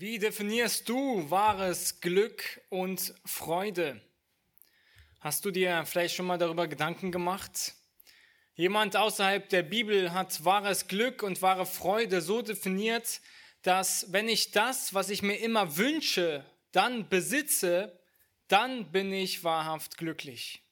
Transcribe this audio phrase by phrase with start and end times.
[0.00, 4.00] Wie definierst du wahres Glück und Freude?
[5.20, 7.74] Hast du dir vielleicht schon mal darüber Gedanken gemacht?
[8.54, 13.20] Jemand außerhalb der Bibel hat wahres Glück und wahre Freude so definiert,
[13.60, 18.00] dass wenn ich das, was ich mir immer wünsche, dann besitze,
[18.48, 20.62] dann bin ich wahrhaft glücklich.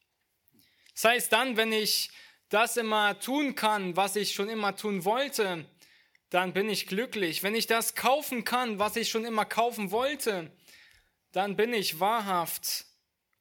[0.95, 2.09] Das heißt dann, wenn ich
[2.49, 5.67] das immer tun kann, was ich schon immer tun wollte,
[6.29, 7.43] dann bin ich glücklich.
[7.43, 10.51] Wenn ich das kaufen kann, was ich schon immer kaufen wollte,
[11.31, 12.85] dann bin ich wahrhaft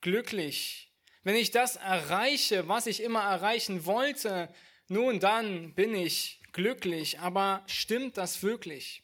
[0.00, 0.92] glücklich.
[1.22, 4.52] Wenn ich das erreiche, was ich immer erreichen wollte,
[4.88, 7.20] nun dann bin ich glücklich.
[7.20, 9.02] Aber stimmt das wirklich?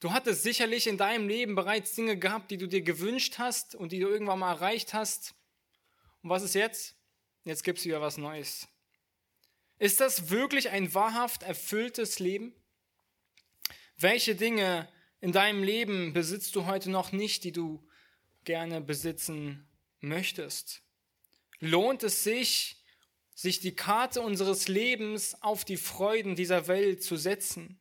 [0.00, 3.90] Du hattest sicherlich in deinem Leben bereits Dinge gehabt, die du dir gewünscht hast und
[3.90, 5.34] die du irgendwann mal erreicht hast.
[6.22, 6.94] Und was ist jetzt?
[7.44, 8.68] Jetzt gibt es wieder was Neues.
[9.78, 12.54] Ist das wirklich ein wahrhaft erfülltes Leben?
[14.00, 14.88] Welche Dinge
[15.20, 17.84] in deinem Leben besitzt du heute noch nicht, die du
[18.44, 19.68] gerne besitzen
[19.98, 20.82] möchtest?
[21.58, 22.76] Lohnt es sich,
[23.34, 27.80] sich die Karte unseres Lebens auf die Freuden dieser Welt zu setzen?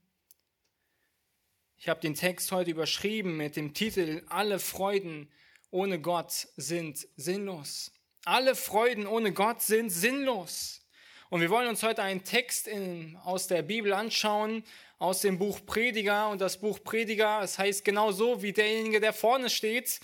[1.77, 5.31] Ich habe den Text heute überschrieben mit dem Titel Alle Freuden
[5.69, 7.91] ohne Gott sind sinnlos.
[8.25, 10.81] Alle Freuden ohne Gott sind sinnlos.
[11.29, 14.63] Und wir wollen uns heute einen Text in, aus der Bibel anschauen,
[14.97, 16.29] aus dem Buch Prediger.
[16.29, 19.99] Und das Buch Prediger, es heißt genau so wie derjenige, der vorne steht.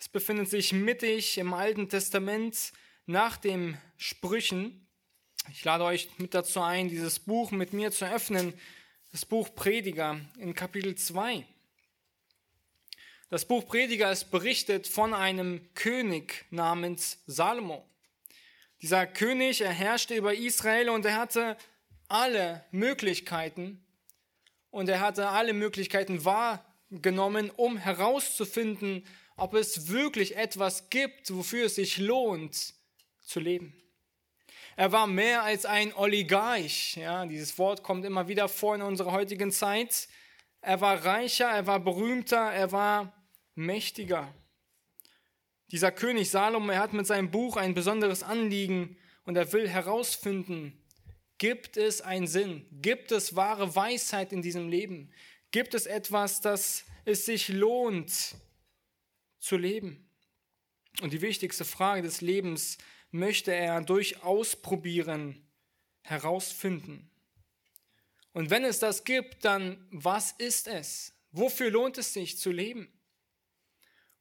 [0.00, 2.72] Es befindet sich mittig im Alten Testament
[3.06, 4.84] nach dem Sprüchen.
[5.52, 8.52] Ich lade euch mit dazu ein, dieses Buch mit mir zu öffnen.
[9.12, 11.46] Das Buch Prediger in Kapitel 2.
[13.30, 17.88] Das Buch Prediger ist berichtet von einem König namens Salomo.
[18.84, 21.56] Dieser König, er herrschte über Israel und er hatte
[22.06, 23.82] alle Möglichkeiten
[24.70, 29.06] und er hatte alle Möglichkeiten wahrgenommen, um herauszufinden,
[29.38, 32.74] ob es wirklich etwas gibt, wofür es sich lohnt
[33.22, 33.74] zu leben.
[34.76, 36.96] Er war mehr als ein Oligarch.
[36.96, 40.08] Ja, dieses Wort kommt immer wieder vor in unserer heutigen Zeit.
[40.60, 43.14] Er war reicher, er war berühmter, er war
[43.54, 44.30] mächtiger.
[45.70, 50.78] Dieser König Salomo, er hat mit seinem Buch ein besonderes Anliegen und er will herausfinden,
[51.38, 52.66] gibt es einen Sinn?
[52.70, 55.12] Gibt es wahre Weisheit in diesem Leben?
[55.50, 58.36] Gibt es etwas, das es sich lohnt
[59.38, 60.08] zu leben?
[61.00, 62.78] Und die wichtigste Frage des Lebens
[63.10, 65.48] möchte er durch Ausprobieren
[66.02, 67.10] herausfinden.
[68.32, 71.14] Und wenn es das gibt, dann was ist es?
[71.30, 72.93] Wofür lohnt es sich zu leben?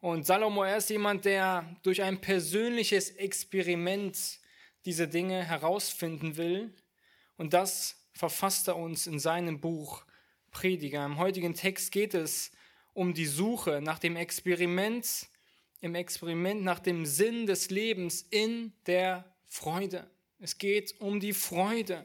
[0.04, 4.42] Und Salomo, er ist jemand, der durch ein persönliches Experiment
[4.84, 6.74] diese Dinge herausfinden will.
[7.38, 10.04] Und das verfasst er uns in seinem Buch
[10.52, 11.06] Prediger.
[11.06, 12.52] Im heutigen Text geht es
[12.92, 15.08] um die Suche nach dem Experiment,
[15.80, 20.12] im Experiment nach dem Sinn des Lebens in der Freude.
[20.38, 22.04] Es geht um die Freude.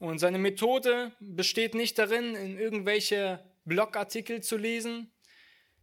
[0.00, 5.12] Und seine Methode besteht nicht darin, in irgendwelche Blogartikel zu lesen,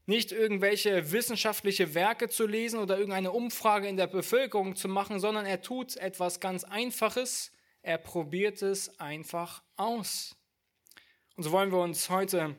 [0.05, 5.45] nicht irgendwelche wissenschaftliche Werke zu lesen oder irgendeine Umfrage in der Bevölkerung zu machen, sondern
[5.45, 7.51] er tut etwas ganz Einfaches.
[7.81, 10.35] Er probiert es einfach aus.
[11.35, 12.55] Und so wollen wir uns heute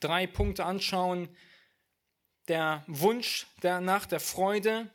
[0.00, 1.28] drei Punkte anschauen.
[2.48, 4.90] Der Wunsch der, nach der Freude,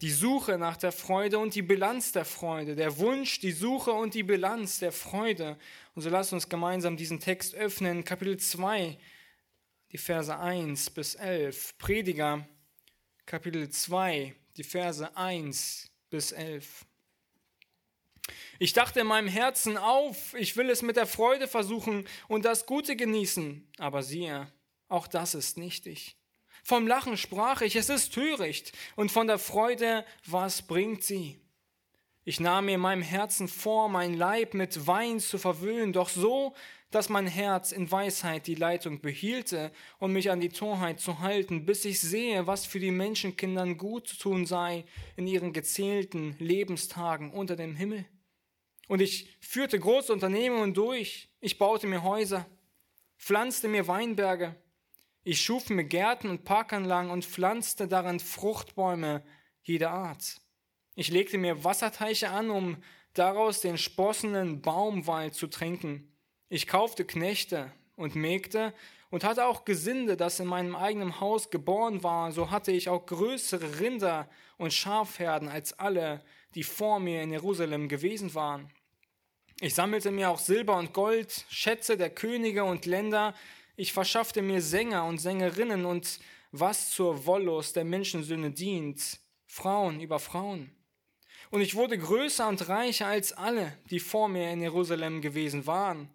[0.00, 2.76] die Suche nach der Freude und die Bilanz der Freude.
[2.76, 5.56] Der Wunsch, die Suche und die Bilanz der Freude.
[5.94, 8.98] Und so lasst uns gemeinsam diesen Text öffnen, Kapitel 2,
[9.94, 11.78] die Verse 1 bis 11.
[11.78, 12.44] Prediger,
[13.26, 16.84] Kapitel 2, die Verse 1 bis 11.
[18.58, 22.66] Ich dachte in meinem Herzen auf, ich will es mit der Freude versuchen und das
[22.66, 23.68] Gute genießen.
[23.78, 24.52] Aber siehe,
[24.88, 26.16] auch das ist nichtig.
[26.64, 31.38] Vom Lachen sprach ich, es ist töricht, und von der Freude, was bringt sie?
[32.24, 36.56] Ich nahm mir in meinem Herzen vor, mein Leib mit Wein zu verwöhnen, doch so,
[36.94, 41.66] dass mein Herz in Weisheit die Leitung behielte und mich an die Torheit zu halten,
[41.66, 44.84] bis ich sehe, was für die Menschenkindern gut zu tun sei
[45.16, 48.04] in ihren gezählten Lebenstagen unter dem Himmel.
[48.86, 52.46] Und ich führte große Unternehmungen durch, ich baute mir Häuser,
[53.18, 54.54] pflanzte mir Weinberge,
[55.24, 59.24] ich schuf mir Gärten und Parkanlagen und pflanzte darin Fruchtbäume
[59.62, 60.40] jeder Art.
[60.94, 62.76] Ich legte mir Wasserteiche an, um
[63.14, 66.13] daraus den sprossenden Baumwald zu trinken.
[66.54, 68.72] Ich kaufte Knechte und Mägde
[69.10, 72.30] und hatte auch Gesinde, das in meinem eigenen Haus geboren war.
[72.30, 76.22] So hatte ich auch größere Rinder und Schafherden als alle,
[76.54, 78.70] die vor mir in Jerusalem gewesen waren.
[79.58, 83.34] Ich sammelte mir auch Silber und Gold, Schätze der Könige und Länder.
[83.74, 86.20] Ich verschaffte mir Sänger und Sängerinnen und
[86.52, 90.70] was zur Wollust der Menschensöhne dient, Frauen über Frauen.
[91.50, 96.10] Und ich wurde größer und reicher als alle, die vor mir in Jerusalem gewesen waren.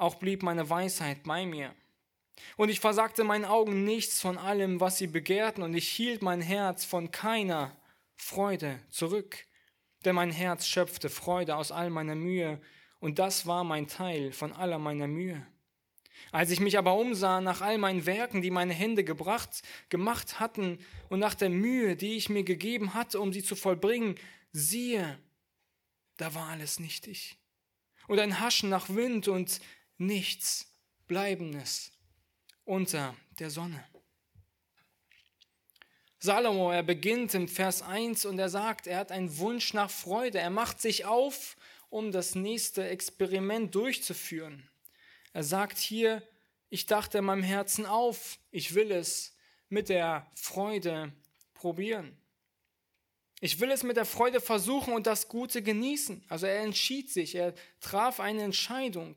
[0.00, 1.74] Auch blieb meine Weisheit bei mir.
[2.56, 6.40] Und ich versagte meinen Augen nichts von allem, was sie begehrten, und ich hielt mein
[6.40, 7.76] Herz von keiner
[8.16, 9.36] Freude zurück.
[10.06, 12.62] Denn mein Herz schöpfte Freude aus all meiner Mühe,
[12.98, 15.46] und das war mein Teil von aller meiner Mühe.
[16.32, 19.60] Als ich mich aber umsah nach all meinen Werken, die meine Hände gebracht,
[19.90, 20.78] gemacht hatten,
[21.10, 24.14] und nach der Mühe, die ich mir gegeben hatte, um sie zu vollbringen,
[24.50, 25.18] siehe,
[26.16, 27.36] da war alles nichtig.
[28.08, 29.60] Und ein Haschen nach Wind und
[30.00, 30.66] nichts
[31.06, 31.92] Bleibendes
[32.64, 33.84] unter der Sonne.
[36.18, 40.38] Salomo, er beginnt im Vers 1 und er sagt, er hat einen Wunsch nach Freude.
[40.38, 41.56] Er macht sich auf,
[41.88, 44.68] um das nächste Experiment durchzuführen.
[45.32, 46.22] Er sagt hier,
[46.68, 49.36] ich dachte in meinem Herzen auf, ich will es
[49.68, 51.12] mit der Freude
[51.54, 52.16] probieren.
[53.40, 56.22] Ich will es mit der Freude versuchen und das Gute genießen.
[56.28, 59.16] Also er entschied sich, er traf eine Entscheidung.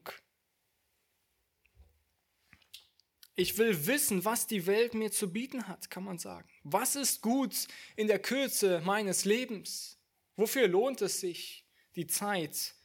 [3.35, 6.47] Ich will wissen, was die Welt mir zu bieten hat, kann man sagen.
[6.63, 9.99] Was ist gut in der Kürze meines Lebens?
[10.35, 11.65] Wofür lohnt es sich,
[11.95, 12.75] die Zeit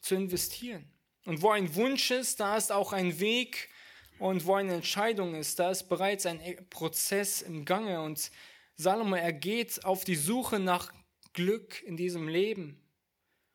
[0.00, 0.90] zu investieren?
[1.24, 3.70] Und wo ein Wunsch ist, da ist auch ein Weg.
[4.18, 8.02] Und wo eine Entscheidung ist, da ist bereits ein Prozess im Gange.
[8.02, 8.30] Und
[8.76, 10.92] Salomo, er geht auf die Suche nach
[11.32, 12.82] Glück in diesem Leben.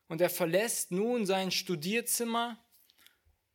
[0.07, 2.60] Und er verlässt nun sein Studierzimmer,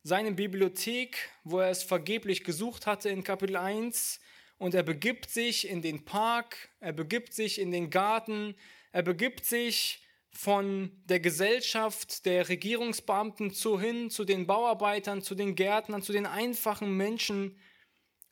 [0.03, 4.19] seine Bibliothek, wo er es vergeblich gesucht hatte in Kapitel 1.
[4.57, 8.55] Und er begibt sich in den Park, er begibt sich in den Garten,
[8.91, 10.01] er begibt sich
[10.31, 16.25] von der Gesellschaft der Regierungsbeamten zu hin zu den Bauarbeitern, zu den Gärtnern, zu den
[16.25, 17.57] einfachen Menschen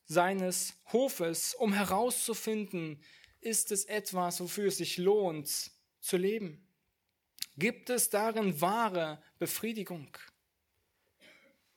[0.05, 3.01] seines Hofes, um herauszufinden,
[3.41, 6.67] ist es etwas, wofür es sich lohnt zu leben?
[7.57, 10.09] Gibt es darin wahre Befriedigung?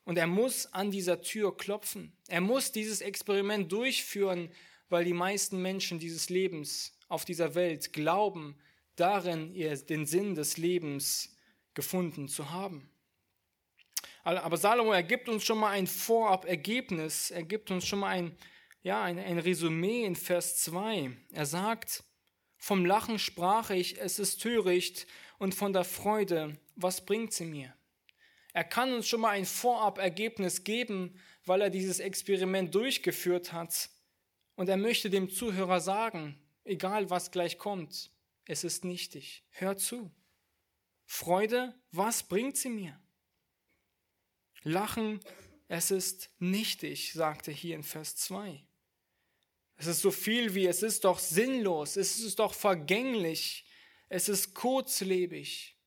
[0.08, 2.14] Und er muss an dieser Tür klopfen.
[2.28, 4.50] Er muss dieses Experiment durchführen,
[4.88, 8.56] weil die meisten Menschen dieses Lebens auf dieser Welt glauben,
[8.96, 11.36] darin ihr den Sinn des Lebens
[11.74, 12.88] gefunden zu haben.
[14.24, 18.34] Aber Salomo ergibt uns schon mal ein Vorab-Ergebnis, er gibt uns schon mal ein,
[18.80, 21.10] ja, ein, ein Resümee in Vers 2.
[21.32, 22.02] Er sagt,
[22.56, 25.06] vom Lachen sprach ich, es ist töricht,
[25.36, 27.74] und von der Freude, was bringt sie mir?
[28.58, 33.88] Er kann uns schon mal ein Vorab-Ergebnis geben, weil er dieses Experiment durchgeführt hat.
[34.56, 38.10] Und er möchte dem Zuhörer sagen, egal was gleich kommt,
[38.46, 39.44] es ist nichtig.
[39.50, 40.10] Hör zu.
[41.06, 43.00] Freude, was bringt sie mir?
[44.64, 45.20] Lachen,
[45.68, 48.66] es ist nichtig, sagt er hier in Vers 2.
[49.76, 53.66] Es ist so viel wie, es ist doch sinnlos, es ist doch vergänglich,
[54.08, 55.77] es ist kurzlebig,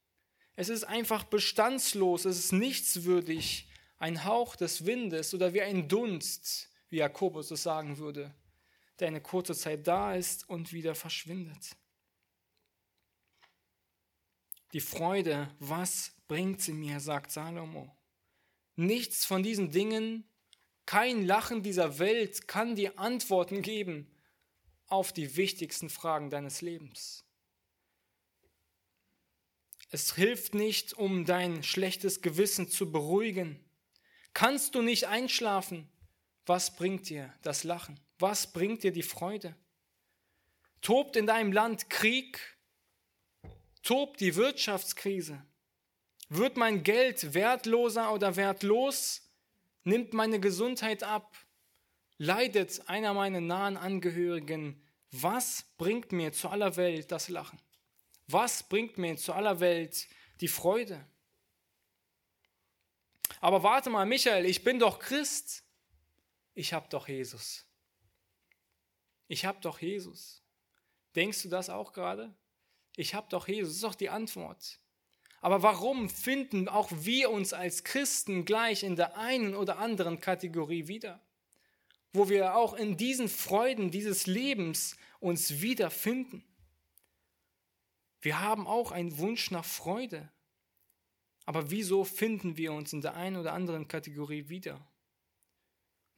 [0.55, 3.67] es ist einfach bestandslos, es ist nichtswürdig,
[3.97, 8.33] ein Hauch des Windes oder wie ein Dunst, wie Jakobus es sagen würde,
[8.99, 11.75] der eine kurze Zeit da ist und wieder verschwindet.
[14.73, 17.95] Die Freude, was bringt sie mir, sagt Salomo.
[18.75, 20.23] Nichts von diesen Dingen,
[20.85, 24.07] kein Lachen dieser Welt kann dir Antworten geben
[24.87, 27.25] auf die wichtigsten Fragen deines Lebens.
[29.91, 33.59] Es hilft nicht, um dein schlechtes Gewissen zu beruhigen.
[34.33, 35.89] Kannst du nicht einschlafen?
[36.45, 37.99] Was bringt dir das Lachen?
[38.17, 39.55] Was bringt dir die Freude?
[40.81, 42.39] Tobt in deinem Land Krieg?
[43.83, 45.43] tobt die Wirtschaftskrise?
[46.29, 49.29] Wird mein Geld wertloser oder wertlos?
[49.83, 51.35] Nimmt meine Gesundheit ab?
[52.17, 54.81] Leidet einer meiner nahen Angehörigen?
[55.11, 57.59] Was bringt mir zu aller Welt das Lachen?
[58.31, 60.07] Was bringt mir zu aller Welt
[60.39, 61.05] die Freude?
[63.39, 65.63] Aber warte mal, Michael, ich bin doch Christ.
[66.53, 67.65] Ich habe doch Jesus.
[69.27, 70.43] Ich habe doch Jesus.
[71.15, 72.33] Denkst du das auch gerade?
[72.95, 74.79] Ich habe doch Jesus, das ist doch die Antwort.
[75.39, 80.87] Aber warum finden auch wir uns als Christen gleich in der einen oder anderen Kategorie
[80.87, 81.19] wieder?
[82.13, 86.43] Wo wir auch in diesen Freuden dieses Lebens uns wiederfinden.
[88.21, 90.31] Wir haben auch einen Wunsch nach Freude.
[91.45, 94.85] Aber wieso finden wir uns in der einen oder anderen Kategorie wieder?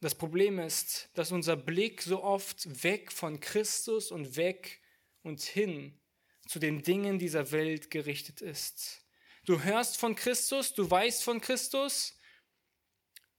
[0.00, 4.82] Das Problem ist, dass unser Blick so oft weg von Christus und weg
[5.22, 5.98] und hin
[6.46, 9.02] zu den Dingen dieser Welt gerichtet ist.
[9.46, 12.18] Du hörst von Christus, du weißt von Christus,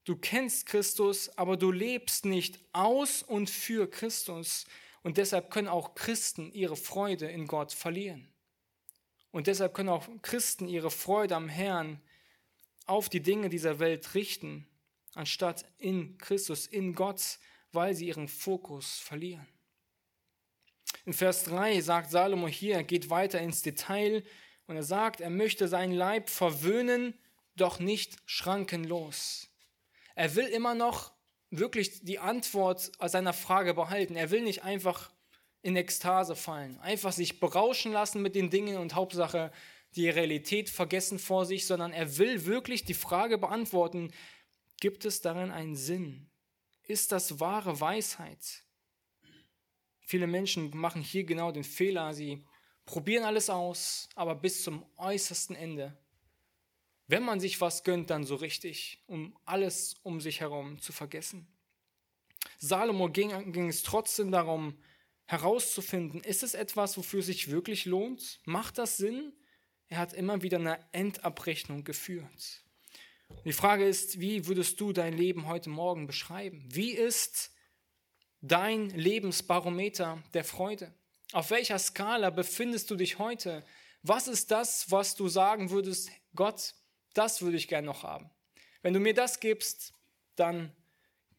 [0.06, 4.66] Du kennst Christus, aber du lebst nicht aus und für Christus.
[5.02, 8.32] Und deshalb können auch Christen ihre Freude in Gott verlieren.
[9.36, 12.00] Und deshalb können auch Christen ihre Freude am Herrn
[12.86, 14.66] auf die Dinge dieser Welt richten,
[15.14, 17.40] anstatt in Christus, in Gott,
[17.74, 19.46] weil sie ihren Fokus verlieren.
[21.04, 24.24] In Vers 3 sagt Salomo hier, er geht weiter ins Detail
[24.68, 27.14] und er sagt, er möchte seinen Leib verwöhnen,
[27.58, 29.50] doch nicht schrankenlos.
[30.16, 31.12] Er will immer noch
[31.50, 34.16] wirklich die Antwort seiner Frage behalten.
[34.16, 35.12] Er will nicht einfach
[35.66, 39.52] in Ekstase fallen, einfach sich berauschen lassen mit den Dingen und Hauptsache
[39.96, 44.12] die Realität vergessen vor sich, sondern er will wirklich die Frage beantworten,
[44.80, 46.30] gibt es darin einen Sinn?
[46.84, 48.64] Ist das wahre Weisheit?
[50.02, 52.46] Viele Menschen machen hier genau den Fehler, sie
[52.86, 55.98] probieren alles aus, aber bis zum äußersten Ende.
[57.08, 61.48] Wenn man sich was gönnt, dann so richtig, um alles um sich herum zu vergessen.
[62.60, 64.78] Salomo ging, ging es trotzdem darum,
[65.26, 68.40] herauszufinden, ist es etwas, wofür sich wirklich lohnt?
[68.46, 69.34] Macht das Sinn?
[69.88, 72.64] Er hat immer wieder eine Endabrechnung geführt.
[73.44, 76.68] Die Frage ist, wie würdest du dein Leben heute Morgen beschreiben?
[76.72, 77.52] Wie ist
[78.42, 80.94] dein Lebensbarometer der Freude?
[81.32, 83.66] Auf welcher Skala befindest du dich heute?
[84.04, 86.76] Was ist das, was du sagen würdest, Gott,
[87.14, 88.30] das würde ich gern noch haben?
[88.84, 89.94] Wenn du mir das gibst,
[90.36, 90.72] dann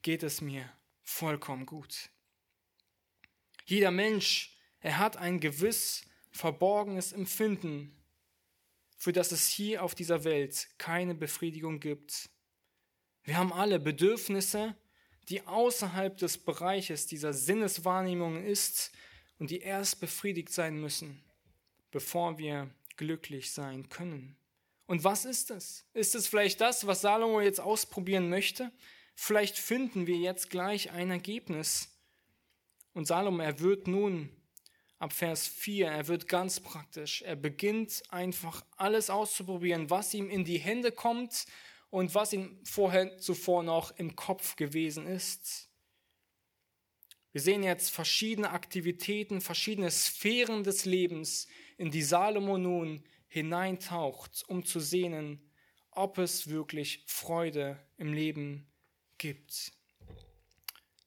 [0.02, 0.69] geht es mir
[1.05, 2.11] vollkommen gut.
[3.67, 7.97] Jeder Mensch, er hat ein gewiss verborgenes Empfinden
[8.97, 12.31] für das es hier auf dieser Welt keine Befriedigung gibt.
[13.25, 14.75] Wir haben alle Bedürfnisse,
[15.29, 18.93] die außerhalb des Bereiches dieser Sinneswahrnehmung ist
[19.39, 21.23] und die erst befriedigt sein müssen,
[21.91, 24.37] bevor wir glücklich sein können.
[24.87, 25.85] Und was ist es?
[25.93, 28.71] Ist es vielleicht das, was Salomo jetzt ausprobieren möchte?
[29.15, 31.96] Vielleicht finden wir jetzt gleich ein Ergebnis.
[32.97, 34.31] Und Salomo, er wird nun
[34.99, 37.21] ab Vers 4, er wird ganz praktisch.
[37.21, 41.45] Er beginnt einfach alles auszuprobieren, was ihm in die Hände kommt
[41.91, 45.69] und was ihm vorher zuvor noch im Kopf gewesen ist.
[47.33, 54.65] Wir sehen jetzt verschiedene Aktivitäten, verschiedene Sphären des Lebens, in die Salomo nun hineintaucht, um
[54.65, 55.53] zu sehen,
[55.91, 58.67] ob es wirklich Freude im Leben
[59.19, 59.76] gibt.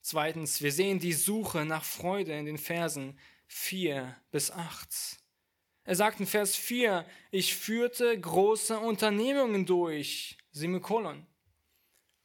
[0.02, 5.18] Zweitens, wir sehen die Suche nach Freude in den Versen 4 bis 8.
[5.84, 10.38] Er sagt in Vers 4, ich führte große Unternehmungen durch.
[10.52, 11.26] Semikolon.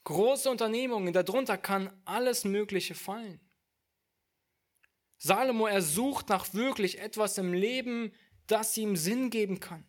[0.04, 3.40] Große Unternehmungen, darunter kann alles Mögliche fallen.
[5.18, 8.14] Salomo, er sucht nach wirklich etwas im Leben,
[8.48, 9.84] das ihm Sinn geben kann.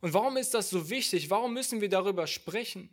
[0.00, 1.30] Und warum ist das so wichtig?
[1.30, 2.88] Warum müssen wir darüber sprechen?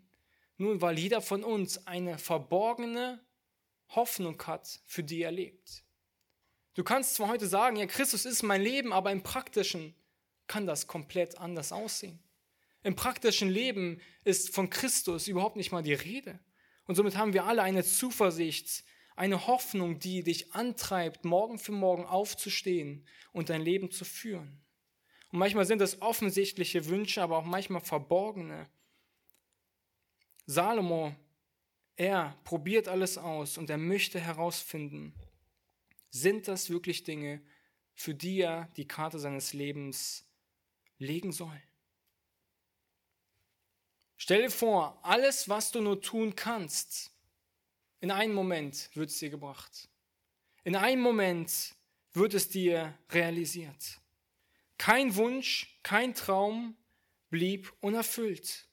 [0.58, 3.24] Nun, weil jeder von uns eine verborgene
[3.90, 5.84] Hoffnung hat, für die er lebt.
[6.74, 9.96] Du kannst zwar heute sagen, ja, Christus ist mein Leben, aber im praktischen
[10.48, 12.20] kann das komplett anders aussehen.
[12.84, 16.40] Im praktischen Leben ist von Christus überhaupt nicht mal die Rede.
[16.86, 18.84] Und somit haben wir alle eine Zuversicht,
[19.16, 24.62] eine Hoffnung, die dich antreibt, morgen für morgen aufzustehen und dein Leben zu führen.
[25.32, 28.70] Und manchmal sind es offensichtliche Wünsche, aber auch manchmal verborgene.
[30.46, 31.16] Salomo,
[31.96, 35.14] er probiert alles aus und er möchte herausfinden,
[36.10, 37.42] sind das wirklich Dinge,
[37.94, 40.26] für die er die Karte seines Lebens
[40.98, 41.62] legen soll?
[44.18, 47.12] Stell dir vor, alles, was du nur tun kannst,
[48.00, 49.90] in einem Moment wird es dir gebracht.
[50.64, 51.76] In einem Moment
[52.14, 54.00] wird es dir realisiert.
[54.78, 56.78] Kein Wunsch, kein Traum
[57.30, 58.65] blieb unerfüllt.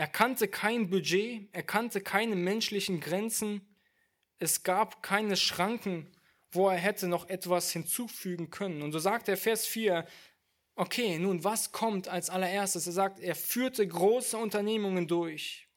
[0.00, 3.60] Er kannte kein Budget, er kannte keine menschlichen Grenzen,
[4.38, 6.10] es gab keine Schranken,
[6.50, 8.80] wo er hätte noch etwas hinzufügen können.
[8.80, 10.06] Und so sagt er Vers 4,
[10.74, 12.86] okay, nun was kommt als allererstes?
[12.86, 15.68] Er sagt, er führte große Unternehmungen durch.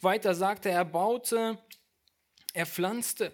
[0.00, 1.56] Weiter sagt er, er baute,
[2.52, 3.32] er pflanzte.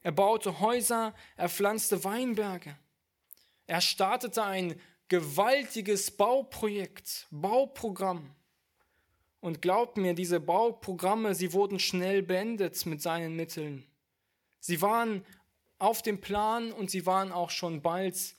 [0.00, 2.76] Er baute Häuser, er pflanzte Weinberge.
[3.68, 8.34] Er startete ein gewaltiges Bauprojekt, Bauprogramm.
[9.40, 13.86] Und glaubt mir, diese Bauprogramme, sie wurden schnell beendet mit seinen Mitteln.
[14.58, 15.24] Sie waren
[15.78, 18.34] auf dem Plan und sie waren auch schon bald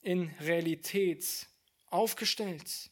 [0.00, 1.46] in Realität
[1.86, 2.90] aufgestellt.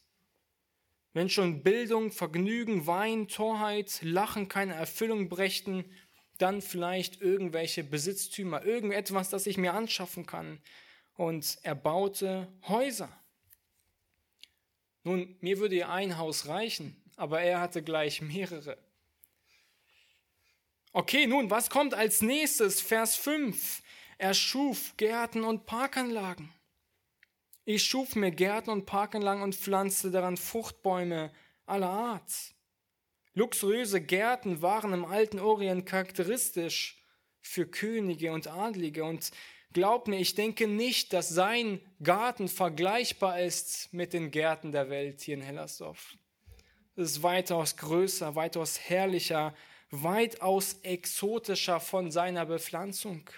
[1.13, 5.83] Wenn schon Bildung, Vergnügen, Wein, Torheit, Lachen keine Erfüllung brächten,
[6.37, 10.61] dann vielleicht irgendwelche Besitztümer, irgendetwas, das ich mir anschaffen kann.
[11.21, 13.07] Und er baute Häuser.
[15.03, 16.99] Nun, mir würde ja ein Haus reichen.
[17.15, 18.75] aber er hatte gleich mehrere.
[20.93, 22.81] Okay, nun, was kommt als nächstes?
[22.81, 23.83] Vers 5.
[24.17, 26.51] Er schuf Gärten und Parkanlagen.
[27.65, 31.31] Ich schuf mir Gärten und Parkanlagen und pflanzte daran Fruchtbäume
[31.67, 32.31] aller Art.
[33.35, 36.99] Luxuriöse Gärten waren im alten Orient charakteristisch
[37.41, 39.03] für Könige und Adlige.
[39.03, 39.29] Und
[39.73, 45.21] glaubt mir, ich denke nicht, dass sein Garten vergleichbar ist mit den Gärten der Welt
[45.21, 46.17] hier in Hellersdorf.
[46.95, 49.55] Es ist weitaus größer, weitaus herrlicher,
[49.91, 53.29] weitaus exotischer von seiner Bepflanzung.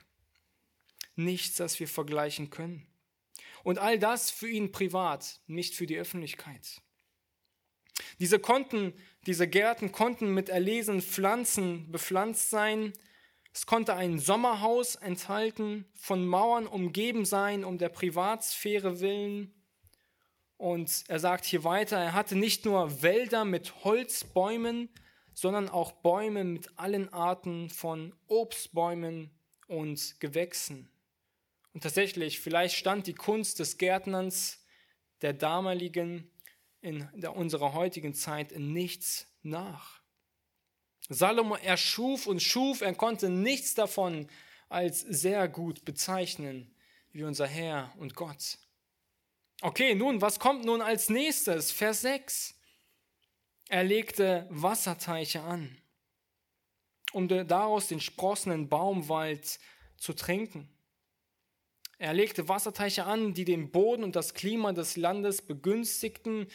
[1.15, 2.87] Nichts, das wir vergleichen können.
[3.63, 6.81] Und all das für ihn privat, nicht für die Öffentlichkeit.
[8.19, 8.93] Diese konnten,
[9.25, 12.93] diese Gärten konnten mit erlesenen Pflanzen bepflanzt sein.
[13.53, 19.53] Es konnte ein Sommerhaus enthalten, von Mauern umgeben sein, um der Privatsphäre willen.
[20.57, 24.89] Und er sagt hier weiter, er hatte nicht nur Wälder mit Holzbäumen,
[25.33, 29.29] sondern auch Bäume mit allen Arten von Obstbäumen
[29.67, 30.89] und Gewächsen.
[31.73, 34.63] Und tatsächlich, vielleicht stand die Kunst des Gärtnerns
[35.21, 36.29] der damaligen,
[36.81, 40.02] in der, unserer heutigen Zeit in nichts nach.
[41.09, 44.27] Salomo erschuf und schuf, er konnte nichts davon
[44.69, 46.73] als sehr gut bezeichnen,
[47.11, 48.57] wie unser Herr und Gott.
[49.61, 51.71] Okay, nun, was kommt nun als nächstes?
[51.71, 52.55] Vers 6.
[53.69, 55.77] Er legte Wasserteiche an,
[57.13, 59.59] um daraus den sprossenden Baumwald
[59.97, 60.69] zu trinken.
[61.97, 66.47] Er legte Wasserteiche an, die den Boden und das Klima des Landes begünstigten.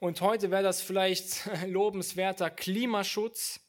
[0.00, 3.60] Und heute wäre das vielleicht lobenswerter Klimaschutz.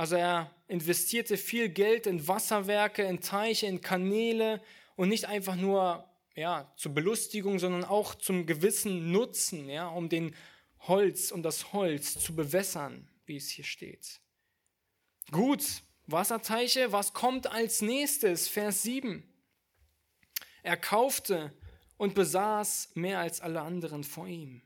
[0.00, 4.62] Also er investierte viel Geld in Wasserwerke, in Teiche, in Kanäle
[4.96, 10.34] und nicht einfach nur ja, zur Belustigung, sondern auch zum gewissen Nutzen, ja, um den
[10.88, 14.22] Holz, um das Holz zu bewässern, wie es hier steht.
[15.32, 18.48] Gut, Wasserteiche, was kommt als nächstes?
[18.48, 19.22] Vers 7.
[20.62, 21.52] Er kaufte
[21.98, 24.62] und besaß mehr als alle anderen vor ihm.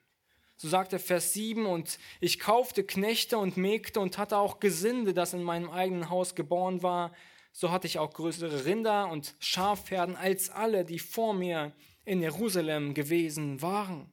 [0.56, 5.12] So sagt er Vers 7, und ich kaufte Knechte und Mägde und hatte auch Gesinde,
[5.12, 7.12] das in meinem eigenen Haus geboren war.
[7.52, 11.72] So hatte ich auch größere Rinder und Schafherden als alle, die vor mir
[12.04, 14.10] in Jerusalem gewesen waren.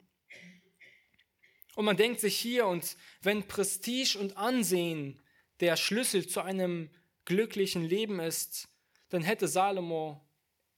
[1.76, 5.22] Und man denkt sich hier, und wenn Prestige und Ansehen
[5.60, 6.90] der Schlüssel zu einem
[7.26, 8.68] glücklichen Leben ist,
[9.10, 10.28] dann hätte Salomo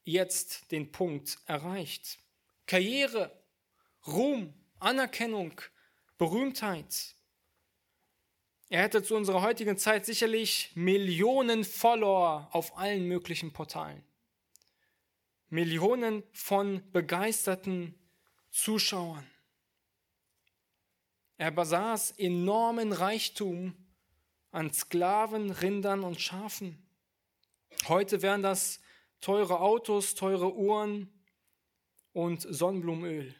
[0.04, 2.18] jetzt den Punkt erreicht.
[2.66, 3.32] Karriere,
[4.06, 5.60] Ruhm, Anerkennung,
[6.18, 7.16] Berühmtheit.
[8.68, 14.04] Er hätte zu unserer heutigen Zeit sicherlich Millionen Follower auf allen möglichen Portalen.
[15.48, 17.94] Millionen von begeisterten
[18.50, 19.26] Zuschauern.
[21.38, 23.74] Er besaß enormen Reichtum
[24.50, 26.86] an Sklaven, Rindern und Schafen.
[27.88, 28.80] Heute wären das
[29.20, 31.10] teure Autos, teure Uhren
[32.12, 33.34] und Sonnenblumenöl.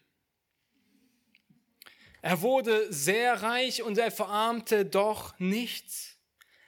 [2.24, 6.16] Er wurde sehr reich und er verarmte doch nichts.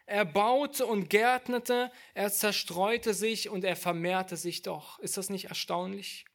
[0.04, 4.98] Er baute und gärtnete, er zerstreute sich und er vermehrte sich doch.
[4.98, 6.26] Ist das nicht erstaunlich?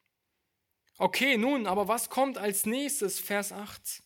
[0.98, 3.20] Okay, nun, aber was kommt als nächstes?
[3.20, 4.02] Vers 8.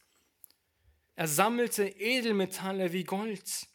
[1.16, 3.68] Er sammelte Edelmetalle wie Gold.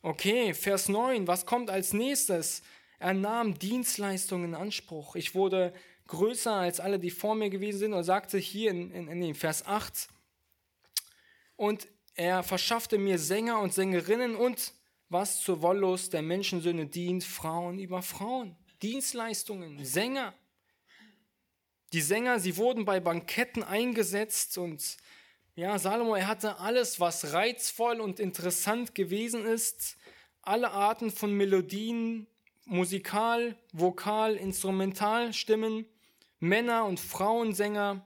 [0.00, 2.62] Okay, Vers 9, was kommt als nächstes?
[2.98, 5.16] Er nahm Dienstleistungen in Anspruch.
[5.16, 5.74] Ich wurde
[6.06, 9.66] größer als alle, die vor mir gewesen sind und sagte hier in, in, in Vers
[9.66, 10.08] 8,
[11.56, 14.72] und er verschaffte mir Sänger und Sängerinnen und
[15.08, 18.56] was zur Wollust der Menschensöhne dient, Frauen über Frauen.
[18.82, 20.34] Dienstleistungen, Sänger.
[21.92, 24.96] Die Sänger, sie wurden bei Banketten eingesetzt und
[25.56, 29.96] ja, Salomo, er hatte alles, was reizvoll und interessant gewesen ist,
[30.42, 32.26] alle Arten von Melodien,
[32.64, 35.86] Musikal, Vokal, Instrumentalstimmen,
[36.40, 38.04] Männer- und Frauensänger,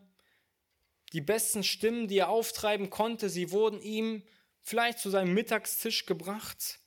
[1.13, 4.23] die besten Stimmen, die er auftreiben konnte, sie wurden ihm
[4.63, 6.81] vielleicht zu seinem Mittagstisch gebracht.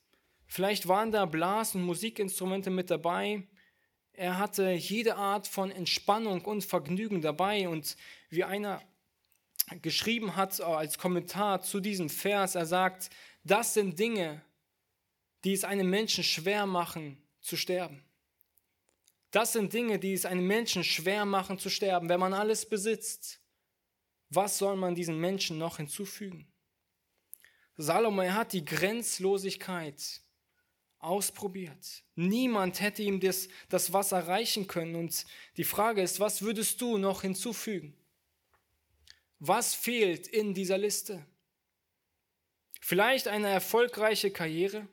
[0.46, 3.42] Vielleicht waren da Blas- und Musikinstrumente mit dabei.
[4.12, 7.68] Er hatte jede Art von Entspannung und Vergnügen dabei.
[7.68, 7.96] Und
[8.28, 8.82] wie einer
[9.80, 12.54] geschrieben hat äh, als Kommentar zu diesem Vers.
[12.54, 13.10] Er sagt,
[13.44, 14.42] das sind Dinge,
[15.44, 18.04] die es einem Menschen schwer machen zu sterben.
[19.30, 22.08] Das sind Dinge, die es einem Menschen schwer machen zu sterben.
[22.08, 23.40] Wenn man alles besitzt,
[24.34, 26.46] was soll man diesen Menschen noch hinzufügen?
[27.76, 30.20] Salomo, er hat die Grenzlosigkeit
[30.98, 32.04] ausprobiert.
[32.14, 34.94] Niemand hätte ihm das, das Wasser reichen können.
[34.94, 37.94] Und die Frage ist, was würdest du noch hinzufügen?
[39.38, 41.26] Was fehlt in dieser Liste?
[42.80, 44.86] Vielleicht eine erfolgreiche Karriere,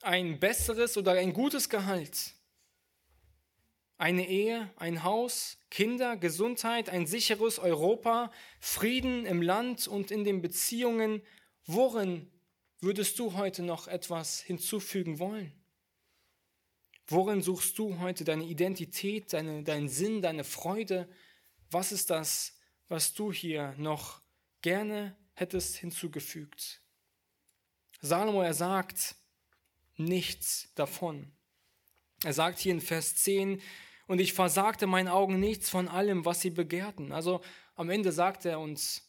[0.00, 2.34] ein besseres oder ein gutes Gehalt,
[3.98, 10.40] eine Ehe, ein Haus, Kinder, Gesundheit, ein sicheres Europa, Frieden im Land und in den
[10.40, 11.20] Beziehungen.
[11.66, 12.30] Worin
[12.80, 15.52] würdest du heute noch etwas hinzufügen wollen?
[17.08, 21.08] Worin suchst du heute deine Identität, deine, deinen Sinn, deine Freude?
[21.70, 22.56] Was ist das,
[22.86, 24.22] was du hier noch
[24.62, 26.82] gerne hättest hinzugefügt?
[28.00, 29.16] Salomo, er sagt
[29.96, 31.32] nichts davon.
[32.22, 33.60] Er sagt hier in Vers 10,
[34.08, 37.12] und ich versagte meinen Augen nichts von allem, was sie begehrten.
[37.12, 37.42] Also
[37.76, 39.08] am Ende sagt er uns,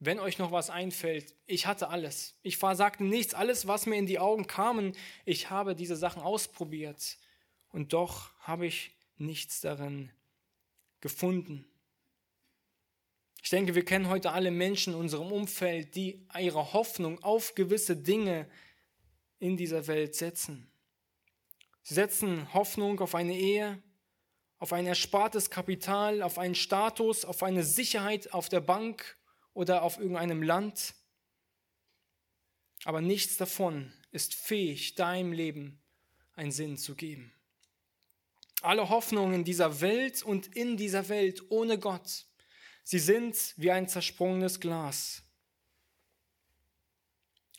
[0.00, 2.34] wenn euch noch was einfällt, ich hatte alles.
[2.42, 4.92] Ich versagte nichts, alles, was mir in die Augen kam,
[5.24, 7.18] ich habe diese Sachen ausprobiert.
[7.68, 10.10] Und doch habe ich nichts darin
[11.00, 11.66] gefunden.
[13.42, 17.96] Ich denke, wir kennen heute alle Menschen in unserem Umfeld, die ihre Hoffnung auf gewisse
[17.96, 18.50] Dinge
[19.38, 20.70] in dieser Welt setzen.
[21.82, 23.82] Sie setzen Hoffnung auf eine Ehe,
[24.60, 29.16] auf ein erspartes Kapital, auf einen Status, auf eine Sicherheit auf der Bank
[29.54, 30.94] oder auf irgendeinem Land.
[32.84, 35.80] Aber nichts davon ist fähig, deinem Leben
[36.34, 37.32] einen Sinn zu geben.
[38.60, 42.26] Alle Hoffnungen dieser Welt und in dieser Welt ohne Gott,
[42.84, 45.22] sie sind wie ein zersprungenes Glas.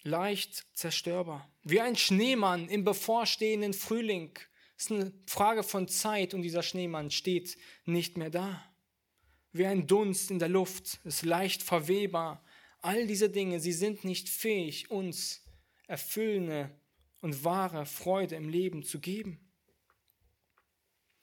[0.04, 4.38] Leicht zerstörbar, wie ein Schneemann im bevorstehenden Frühling
[4.82, 8.65] es ist eine Frage von Zeit und dieser Schneemann steht nicht mehr da.
[9.52, 12.44] Wie ein Dunst in der Luft, ist leicht verwehbar.
[12.82, 15.46] All diese Dinge, sie sind nicht fähig, uns
[15.86, 16.76] erfüllende
[17.20, 19.52] und wahre Freude im Leben zu geben.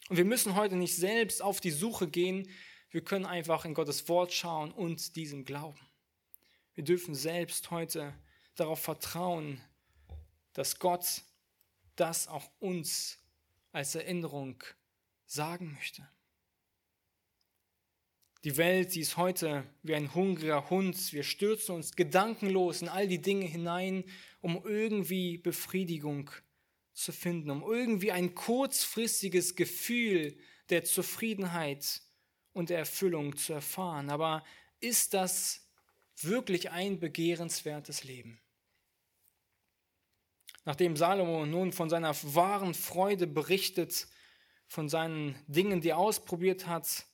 [0.09, 2.49] Und wir müssen heute nicht selbst auf die Suche gehen,
[2.91, 5.81] wir können einfach in Gottes Wort schauen und diesem glauben.
[6.75, 8.15] Wir dürfen selbst heute
[8.55, 9.61] darauf vertrauen,
[10.53, 11.23] dass Gott
[11.97, 13.19] das auch uns
[13.79, 14.61] als Erinnerung
[15.25, 16.09] sagen möchte.
[18.43, 21.13] Die Welt, sie ist heute wie ein hungriger Hund.
[21.13, 24.03] Wir stürzen uns gedankenlos in all die Dinge hinein,
[24.41, 26.29] um irgendwie Befriedigung
[26.93, 30.37] zu finden, um irgendwie ein kurzfristiges Gefühl
[30.71, 32.03] der Zufriedenheit
[32.53, 34.11] und der Erfüllung zu erfahren.
[34.11, 34.45] Aber
[34.81, 35.69] ist das
[36.21, 38.41] wirklich ein begehrenswertes Leben?
[40.69, 44.07] Nachdem Salomo nun von seiner wahren Freude berichtet,
[44.67, 47.07] von seinen Dingen, die er ausprobiert hat,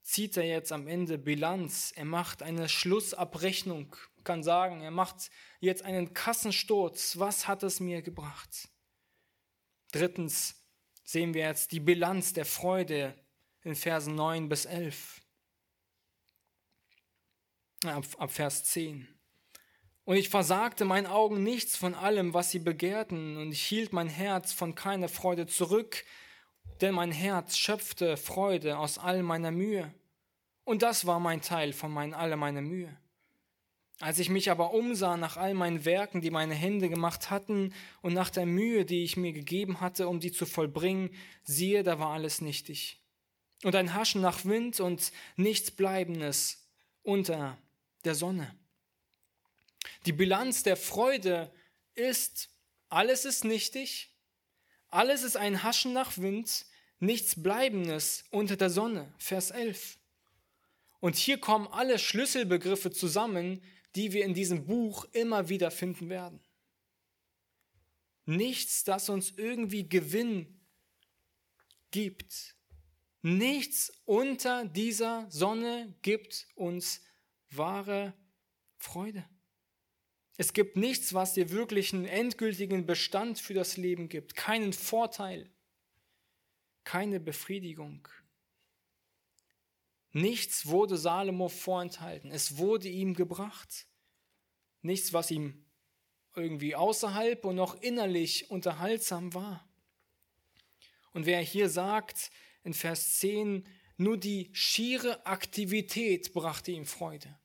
[0.00, 1.92] zieht er jetzt am Ende Bilanz.
[1.94, 7.18] Er macht eine Schlussabrechnung, kann sagen, er macht jetzt einen Kassensturz.
[7.18, 8.70] Was hat es mir gebracht?
[9.92, 10.54] Drittens
[11.04, 13.14] sehen wir jetzt die Bilanz der Freude
[13.64, 15.20] in Versen 9 bis 11.
[17.84, 19.15] Ab, ab Vers 10.
[20.06, 24.08] Und ich versagte meinen Augen nichts von allem, was sie begehrten, und ich hielt mein
[24.08, 26.04] Herz von keiner Freude zurück,
[26.80, 29.92] denn mein Herz schöpfte Freude aus all meiner Mühe.
[30.62, 32.96] Und das war mein Teil von mein, all meiner Mühe.
[33.98, 38.14] Als ich mich aber umsah nach all meinen Werken, die meine Hände gemacht hatten, und
[38.14, 41.10] nach der Mühe, die ich mir gegeben hatte, um die zu vollbringen,
[41.42, 43.02] siehe, da war alles nichtig.
[43.64, 46.64] Und ein Haschen nach Wind und nichts Bleibendes
[47.02, 47.58] unter
[48.04, 48.54] der Sonne.
[50.06, 51.52] Die Bilanz der Freude
[51.94, 52.50] ist,
[52.88, 54.10] alles ist nichtig,
[54.88, 56.66] alles ist ein Haschen nach Wind,
[56.98, 59.12] nichts Bleibendes unter der Sonne.
[59.18, 59.98] Vers 11.
[61.00, 63.62] Und hier kommen alle Schlüsselbegriffe zusammen,
[63.94, 66.40] die wir in diesem Buch immer wieder finden werden.
[68.24, 70.60] Nichts, das uns irgendwie Gewinn
[71.90, 72.56] gibt.
[73.22, 77.00] Nichts unter dieser Sonne gibt uns
[77.50, 78.14] wahre
[78.76, 79.24] Freude.
[80.36, 85.50] Es gibt nichts, was dir wirklich einen endgültigen Bestand für das Leben gibt, keinen Vorteil,
[86.84, 88.06] keine Befriedigung.
[90.12, 93.86] Nichts wurde Salomo vorenthalten, es wurde ihm gebracht.
[94.82, 95.64] Nichts, was ihm
[96.34, 99.66] irgendwie außerhalb und noch innerlich unterhaltsam war.
[101.12, 102.30] Und wer hier sagt
[102.62, 107.38] in Vers 10, nur die schiere Aktivität brachte ihm Freude.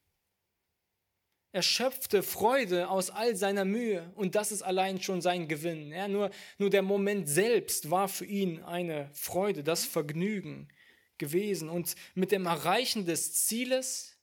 [1.53, 5.91] Er schöpfte Freude aus all seiner Mühe und das ist allein schon sein Gewinn.
[5.91, 10.69] Ja, nur, nur der Moment selbst war für ihn eine Freude, das Vergnügen
[11.17, 11.69] gewesen.
[11.69, 14.17] Und mit dem Erreichen des Zieles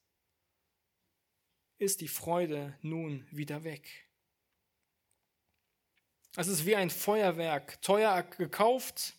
[1.76, 4.08] ist die Freude nun wieder weg.
[6.34, 9.14] Es ist wie ein Feuerwerk, teuer gekauft,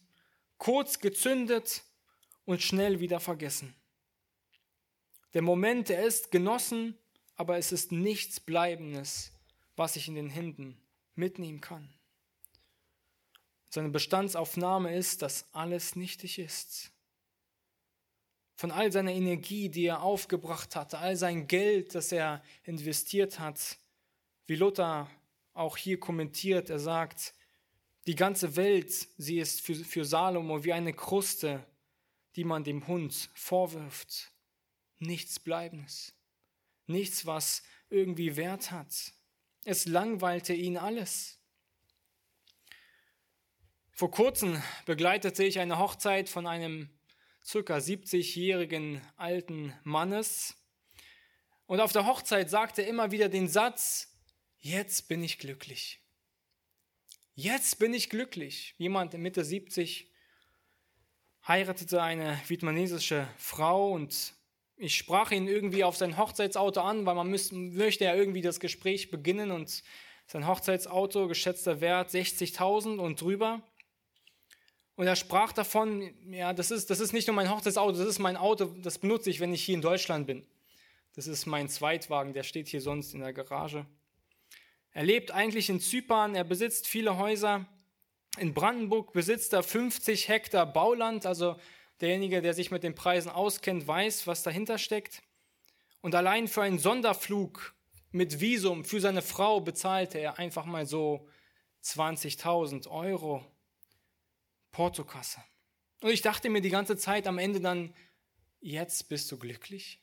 [0.58, 1.84] kurz gezündet
[2.46, 3.76] und schnell wieder vergessen.
[5.34, 6.98] Der Moment, der ist genossen,
[7.40, 9.32] aber es ist nichts Bleibendes,
[9.78, 10.78] was ich in den Händen
[11.16, 11.88] mitnehmen kann.
[13.70, 16.92] Seine Bestandsaufnahme ist, dass alles nichtig ist.
[18.58, 23.78] Von all seiner Energie, die er aufgebracht hatte, all sein Geld, das er investiert hat,
[24.48, 25.10] wie Luther
[25.54, 27.34] auch hier kommentiert, er sagt,
[28.06, 31.66] die ganze Welt, sie ist für, für Salomo wie eine Kruste,
[32.36, 34.30] die man dem Hund vorwirft.
[34.98, 36.14] Nichts Bleibendes.
[36.90, 39.14] Nichts, was irgendwie Wert hat.
[39.64, 41.40] Es langweilte ihn alles.
[43.92, 46.90] Vor kurzem begleitete ich eine Hochzeit von einem
[47.44, 50.56] circa 70-jährigen alten Mannes.
[51.66, 54.16] Und auf der Hochzeit sagte er immer wieder den Satz,
[54.58, 56.02] jetzt bin ich glücklich.
[57.36, 58.74] Jetzt bin ich glücklich.
[58.78, 60.12] Jemand in Mitte 70
[61.48, 64.34] heiratete eine vietnamesische Frau und
[64.80, 68.62] ich sprach ihn irgendwie auf sein Hochzeitsauto an, weil man müsste, möchte ja irgendwie das
[68.62, 69.84] Gespräch beginnen und
[70.26, 73.62] sein Hochzeitsauto, geschätzter Wert 60.000 und drüber.
[74.96, 78.20] Und er sprach davon, ja, das ist, das ist nicht nur mein Hochzeitsauto, das ist
[78.20, 80.46] mein Auto, das benutze ich, wenn ich hier in Deutschland bin.
[81.14, 83.86] Das ist mein Zweitwagen, der steht hier sonst in der Garage.
[84.92, 87.66] Er lebt eigentlich in Zypern, er besitzt viele Häuser.
[88.38, 91.58] In Brandenburg besitzt er 50 Hektar Bauland, also
[92.02, 95.22] derjenige, der sich mit den Preisen auskennt, weiß, was dahinter steckt.
[96.02, 97.76] Und allein für einen Sonderflug
[98.12, 101.28] mit Visum für seine Frau bezahlte er einfach mal so
[101.84, 103.46] 20.000 Euro.
[104.72, 105.44] Portokasse.
[106.02, 107.94] Und ich dachte mir die ganze Zeit am Ende dann,
[108.62, 110.02] jetzt bist du glücklich?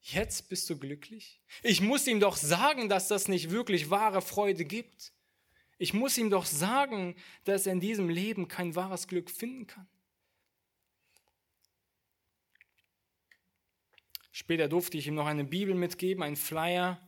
[0.00, 1.40] Jetzt bist du glücklich?
[1.62, 5.12] Ich muss ihm doch sagen, dass das nicht wirklich wahre Freude gibt.
[5.78, 9.88] Ich muss ihm doch sagen, dass er in diesem Leben kein wahres Glück finden kann.
[14.38, 17.00] Später durfte ich ihm noch eine Bibel mitgeben, einen Flyer,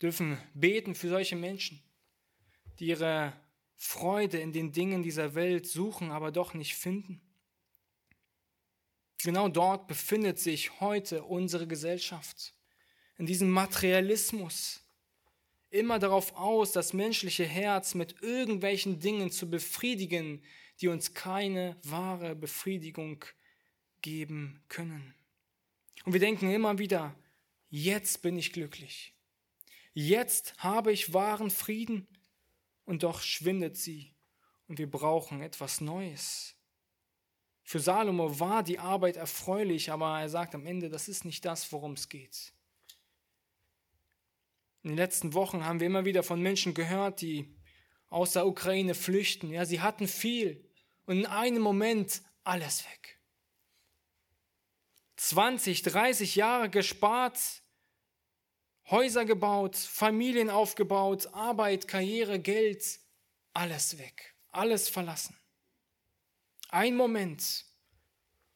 [0.00, 1.82] dürfen beten für solche Menschen,
[2.78, 3.32] die ihre
[3.74, 7.20] Freude in den Dingen dieser Welt suchen, aber doch nicht finden.
[9.24, 12.54] Genau dort befindet sich heute unsere Gesellschaft,
[13.18, 14.84] in diesem Materialismus,
[15.70, 20.44] immer darauf aus, das menschliche Herz mit irgendwelchen Dingen zu befriedigen,
[20.80, 23.24] die uns keine wahre Befriedigung
[24.00, 25.15] geben können.
[26.04, 27.14] Und wir denken immer wieder,
[27.68, 29.14] jetzt bin ich glücklich.
[29.92, 32.06] Jetzt habe ich wahren Frieden
[32.84, 34.14] und doch schwindet sie
[34.68, 36.54] und wir brauchen etwas Neues.
[37.64, 41.72] Für Salomo war die Arbeit erfreulich, aber er sagt am Ende, das ist nicht das,
[41.72, 42.52] worum es geht.
[44.82, 47.56] In den letzten Wochen haben wir immer wieder von Menschen gehört, die
[48.08, 49.50] aus der Ukraine flüchten.
[49.50, 50.64] Ja, sie hatten viel
[51.06, 53.15] und in einem Moment alles weg.
[55.16, 57.38] 20, 30 Jahre gespart,
[58.88, 63.00] Häuser gebaut, Familien aufgebaut, Arbeit, Karriere, Geld,
[63.52, 65.36] alles weg, alles verlassen.
[66.68, 67.64] Ein Moment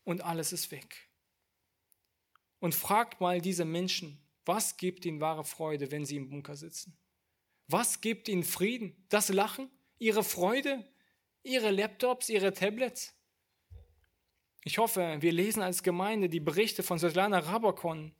[0.04, 1.08] und alles ist weg.
[2.60, 6.96] Und fragt mal diese Menschen, was gibt ihnen wahre Freude, wenn sie im Bunker sitzen?
[7.66, 9.06] Was gibt ihnen Frieden?
[9.08, 9.70] Das Lachen?
[9.98, 10.84] Ihre Freude?
[11.42, 12.28] Ihre Laptops?
[12.28, 13.14] Ihre Tablets?
[14.62, 18.14] Ich hoffe, wir lesen als Gemeinde die Berichte von Svetlana Rabakon,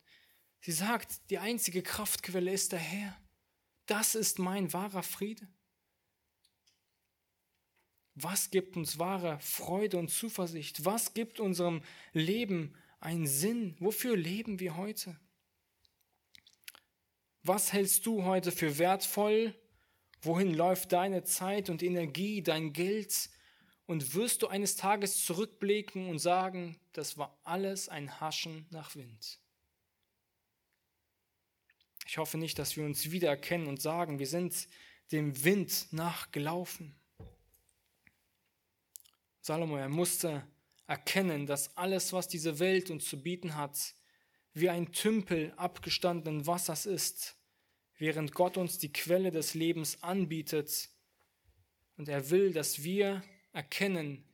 [0.61, 3.17] Sie sagt, die einzige Kraftquelle ist der Herr.
[3.87, 5.49] Das ist mein wahrer Friede.
[8.15, 10.85] Was gibt uns wahre Freude und Zuversicht?
[10.85, 13.75] Was gibt unserem Leben einen Sinn?
[13.79, 15.19] Wofür leben wir heute?
[17.43, 19.55] Was hältst du heute für wertvoll?
[20.21, 23.31] Wohin läuft deine Zeit und Energie, dein Geld?
[23.91, 29.41] Und wirst du eines Tages zurückblicken und sagen, das war alles ein Haschen nach Wind?
[32.07, 34.69] Ich hoffe nicht, dass wir uns wiedererkennen und sagen, wir sind
[35.11, 36.95] dem Wind nachgelaufen.
[39.41, 40.47] Salomo, er musste
[40.87, 43.77] erkennen, dass alles, was diese Welt uns zu bieten hat,
[44.55, 47.35] wie ein Tümpel abgestandenen Wassers ist,
[47.99, 50.91] während Gott uns die Quelle des Lebens anbietet.
[51.97, 54.25] Und er will, dass wir erkennen,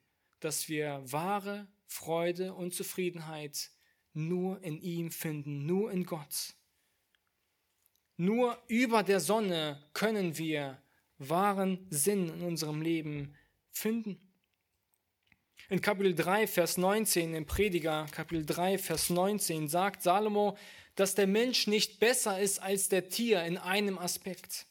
[0.40, 3.70] dass wir wahre Freude und Zufriedenheit
[4.12, 6.54] nur in ihm finden, nur in Gott.
[8.16, 10.80] Nur über der Sonne können wir
[11.18, 13.34] wahren Sinn in unserem Leben
[13.70, 14.20] finden.
[15.68, 20.56] In Kapitel 3, Vers 19, im Prediger, Kapitel 3, Vers 19, sagt Salomo,
[20.94, 24.66] dass der Mensch nicht besser ist als der Tier in einem Aspekt.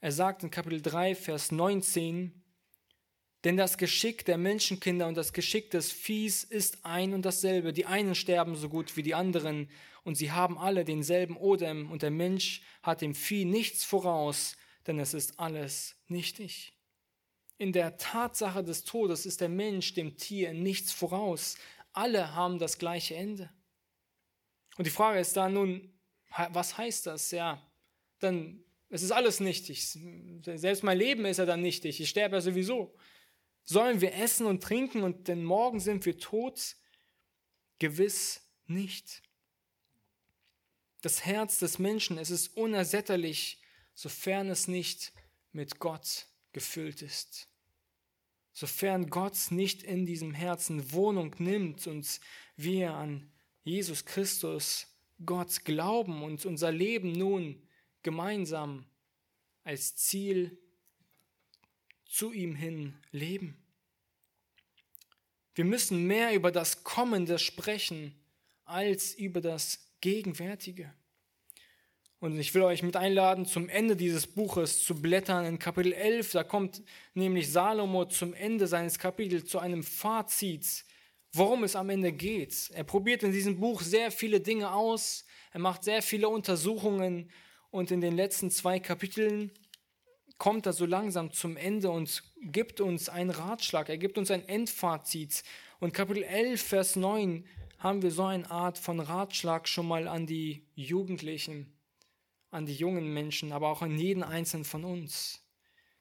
[0.00, 2.32] Er sagt in Kapitel 3, Vers 19,
[3.42, 7.72] Denn das Geschick der Menschenkinder und das Geschick des Viehs ist ein und dasselbe.
[7.72, 9.68] Die einen sterben so gut wie die anderen,
[10.04, 14.56] und sie haben alle denselben Odem, und der Mensch hat dem Vieh nichts voraus,
[14.86, 16.72] denn es ist alles nichtig.
[17.58, 21.56] In der Tatsache des Todes ist der Mensch dem Tier nichts voraus.
[21.92, 23.50] Alle haben das gleiche Ende.
[24.76, 25.92] Und die Frage ist da nun,
[26.50, 27.32] was heißt das?
[27.32, 27.60] Ja,
[28.20, 29.98] dann, es ist alles nichtig.
[30.42, 32.00] Selbst mein Leben ist ja dann nichtig.
[32.00, 32.94] Ich sterbe ja sowieso.
[33.64, 36.76] Sollen wir essen und trinken und denn morgen sind wir tot?
[37.78, 39.22] Gewiss nicht.
[41.02, 43.60] Das Herz des Menschen, es ist unersättlich,
[43.94, 45.12] sofern es nicht
[45.52, 47.48] mit Gott gefüllt ist.
[48.52, 52.20] Sofern Gott nicht in diesem Herzen Wohnung nimmt und
[52.56, 53.30] wir an
[53.62, 54.86] Jesus Christus,
[55.24, 57.67] Gott glauben und unser Leben nun
[58.08, 58.86] gemeinsam
[59.64, 60.56] als Ziel
[62.06, 63.62] zu ihm hin leben.
[65.54, 68.18] Wir müssen mehr über das Kommende sprechen
[68.64, 70.90] als über das Gegenwärtige.
[72.18, 76.32] Und ich will euch mit einladen, zum Ende dieses Buches zu blättern in Kapitel 11.
[76.32, 80.86] Da kommt nämlich Salomo zum Ende seines Kapitels zu einem Fazit,
[81.32, 82.70] worum es am Ende geht.
[82.72, 85.26] Er probiert in diesem Buch sehr viele Dinge aus.
[85.52, 87.30] Er macht sehr viele Untersuchungen.
[87.70, 89.50] Und in den letzten zwei Kapiteln
[90.38, 94.48] kommt er so langsam zum Ende und gibt uns einen Ratschlag, er gibt uns ein
[94.48, 95.42] Endfazit.
[95.80, 97.44] Und Kapitel 11, Vers 9
[97.78, 101.72] haben wir so eine Art von Ratschlag schon mal an die Jugendlichen,
[102.50, 105.44] an die jungen Menschen, aber auch an jeden einzelnen von uns.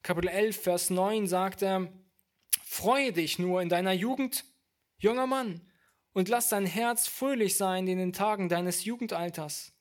[0.04, 1.92] Kapitel 11, Vers 9 sagt er,
[2.64, 4.46] Freue dich nur in deiner Jugend,
[4.98, 5.62] junger Mann,
[6.14, 9.77] und lass dein Herz fröhlich sein in den Tagen deines Jugendalters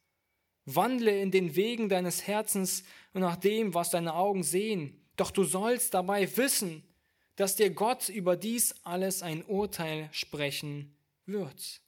[0.67, 5.01] Wandle in den Wegen deines Herzens und nach dem, was deine Augen sehen.
[5.17, 6.83] Doch du sollst dabei wissen,
[7.37, 11.81] dass dir Gott über dies alles ein Urteil sprechen wird.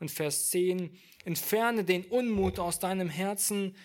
[0.00, 3.76] Und Vers 10, entferne den Unmut aus deinem Herzen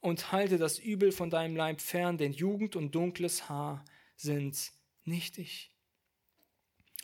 [0.00, 3.84] und halte das Übel von deinem Leib fern, denn Jugend und dunkles Haar
[4.16, 4.72] sind
[5.04, 5.70] nichtig.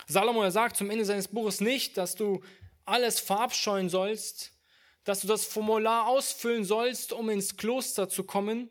[0.07, 2.41] Salomo sagt zum Ende seines Buches nicht, dass du
[2.85, 4.53] alles verabscheuen sollst,
[5.03, 8.69] dass du das Formular ausfüllen sollst, um ins Kloster zu kommen,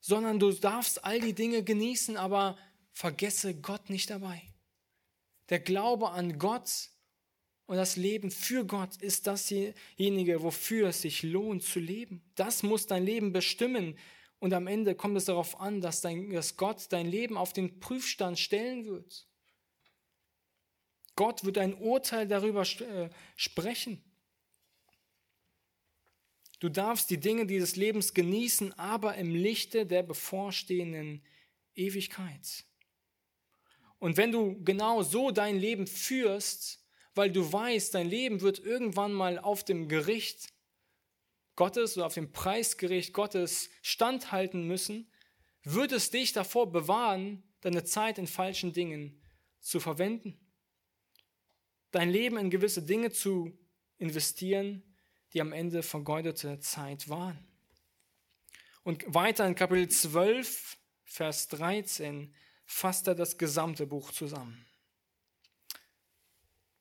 [0.00, 2.58] sondern du darfst all die Dinge genießen, aber
[2.92, 4.42] vergesse Gott nicht dabei.
[5.48, 6.70] Der Glaube an Gott
[7.66, 12.22] und das Leben für Gott ist dasjenige, wofür es sich lohnt zu leben.
[12.34, 13.98] Das muss dein Leben bestimmen.
[14.38, 17.80] Und am Ende kommt es darauf an, dass, dein, dass Gott dein Leben auf den
[17.80, 19.26] Prüfstand stellen wird.
[21.16, 24.04] Gott wird ein Urteil darüber äh, sprechen.
[26.64, 31.22] Du darfst die Dinge dieses Lebens genießen, aber im Lichte der bevorstehenden
[31.74, 32.64] Ewigkeit.
[33.98, 36.82] Und wenn du genau so dein Leben führst,
[37.14, 40.54] weil du weißt, dein Leben wird irgendwann mal auf dem Gericht
[41.54, 45.12] Gottes oder auf dem Preisgericht Gottes standhalten müssen,
[45.64, 49.20] wird es dich davor bewahren, deine Zeit in falschen Dingen
[49.60, 50.40] zu verwenden.
[51.90, 53.52] Dein Leben in gewisse Dinge zu
[53.98, 54.93] investieren,
[55.34, 57.38] die am Ende vergeudete Zeit waren.
[58.84, 62.32] Und weiter in Kapitel 12, Vers 13
[62.64, 64.64] fasst er das gesamte Buch zusammen.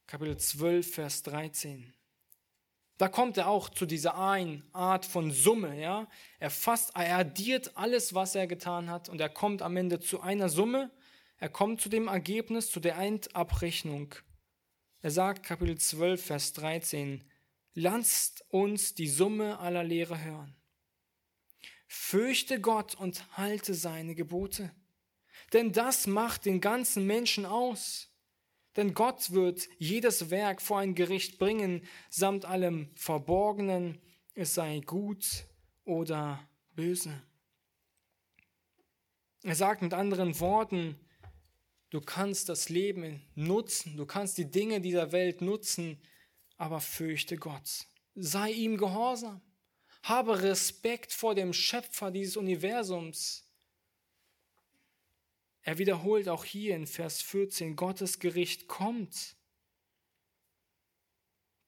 [0.05, 1.93] Kapitel 12, Vers 13.
[2.97, 6.07] Da kommt er auch zu dieser einen Art von Summe, ja.
[6.39, 10.21] Er fasst, er addiert alles, was er getan hat und er kommt am Ende zu
[10.21, 10.91] einer Summe.
[11.37, 14.13] Er kommt zu dem Ergebnis, zu der Endabrechnung.
[15.01, 17.23] Er sagt, Kapitel 12, Vers 13,
[17.73, 20.55] Lasst uns die Summe aller Lehre hören.
[21.87, 24.71] Fürchte Gott und halte seine Gebote.
[25.53, 28.09] Denn das macht den ganzen Menschen aus.
[28.75, 34.01] Denn Gott wird jedes Werk vor ein Gericht bringen, samt allem Verborgenen,
[34.33, 35.45] es sei gut
[35.85, 37.21] oder böse.
[39.43, 40.99] Er sagt mit anderen Worten,
[41.91, 46.01] du kannst das Leben nutzen, du kannst die Dinge dieser Welt nutzen,
[46.57, 47.87] aber fürchte Gott.
[48.15, 49.41] Sei ihm gehorsam.
[50.03, 53.47] Habe Respekt vor dem Schöpfer dieses Universums.
[55.61, 59.37] Er wiederholt auch hier in Vers 14, Gottes Gericht kommt.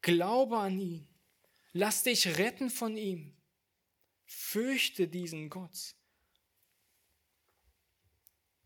[0.01, 1.07] Glaube an ihn.
[1.71, 3.36] Lass dich retten von ihm.
[4.25, 5.95] Fürchte diesen Gott.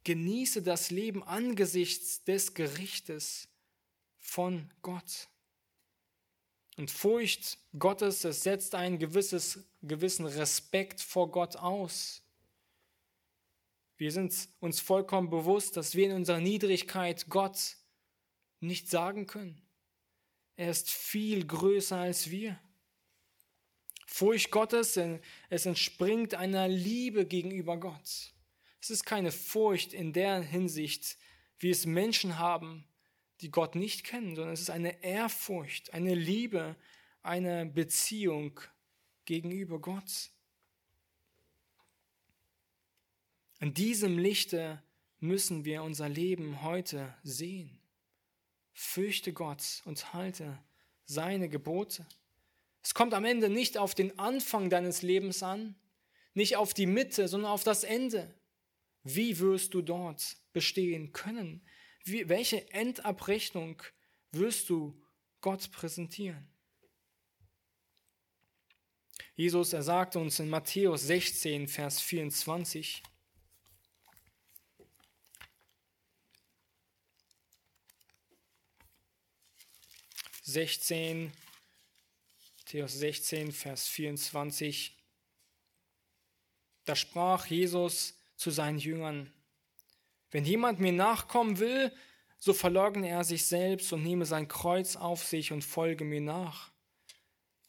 [0.04, 3.48] Genieße das Leben angesichts des Gerichtes
[4.18, 5.30] von Gott.
[6.80, 12.22] Und Furcht Gottes, es setzt einen gewisses, gewissen Respekt vor Gott aus.
[13.98, 17.76] Wir sind uns vollkommen bewusst, dass wir in unserer Niedrigkeit Gott
[18.62, 19.62] nicht sagen können.
[20.56, 22.58] Er ist viel größer als wir.
[24.08, 24.98] Furcht Gottes,
[25.50, 28.32] es entspringt einer Liebe gegenüber Gott.
[28.80, 31.18] Es ist keine Furcht in der Hinsicht,
[31.58, 32.89] wie es Menschen haben,
[33.42, 36.76] die Gott nicht kennen, sondern es ist eine Ehrfurcht, eine Liebe,
[37.22, 38.60] eine Beziehung
[39.26, 40.32] gegenüber Gott.
[43.60, 44.82] In diesem Lichte
[45.20, 47.80] müssen wir unser Leben heute sehen.
[48.72, 50.58] Fürchte Gott und halte
[51.06, 52.08] seine Gebote.
[52.82, 55.76] Es kommt am Ende nicht auf den Anfang deines Lebens an,
[56.34, 58.34] nicht auf die Mitte, sondern auf das Ende.
[59.04, 61.62] Wie wirst du dort bestehen können?
[62.12, 63.82] Wie, welche Endabrechnung
[64.32, 65.00] wirst du
[65.42, 66.48] Gott präsentieren?
[69.36, 73.04] Jesus, er sagte uns in Matthäus 16, Vers 24,
[80.42, 81.32] Sechzehn,
[82.58, 84.98] Matthäus 16, Vers 24.
[86.86, 89.32] Da sprach Jesus zu seinen Jüngern,
[90.32, 91.92] wenn jemand mir nachkommen will,
[92.38, 96.72] so verleugne er sich selbst und nehme sein Kreuz auf sich und folge mir nach.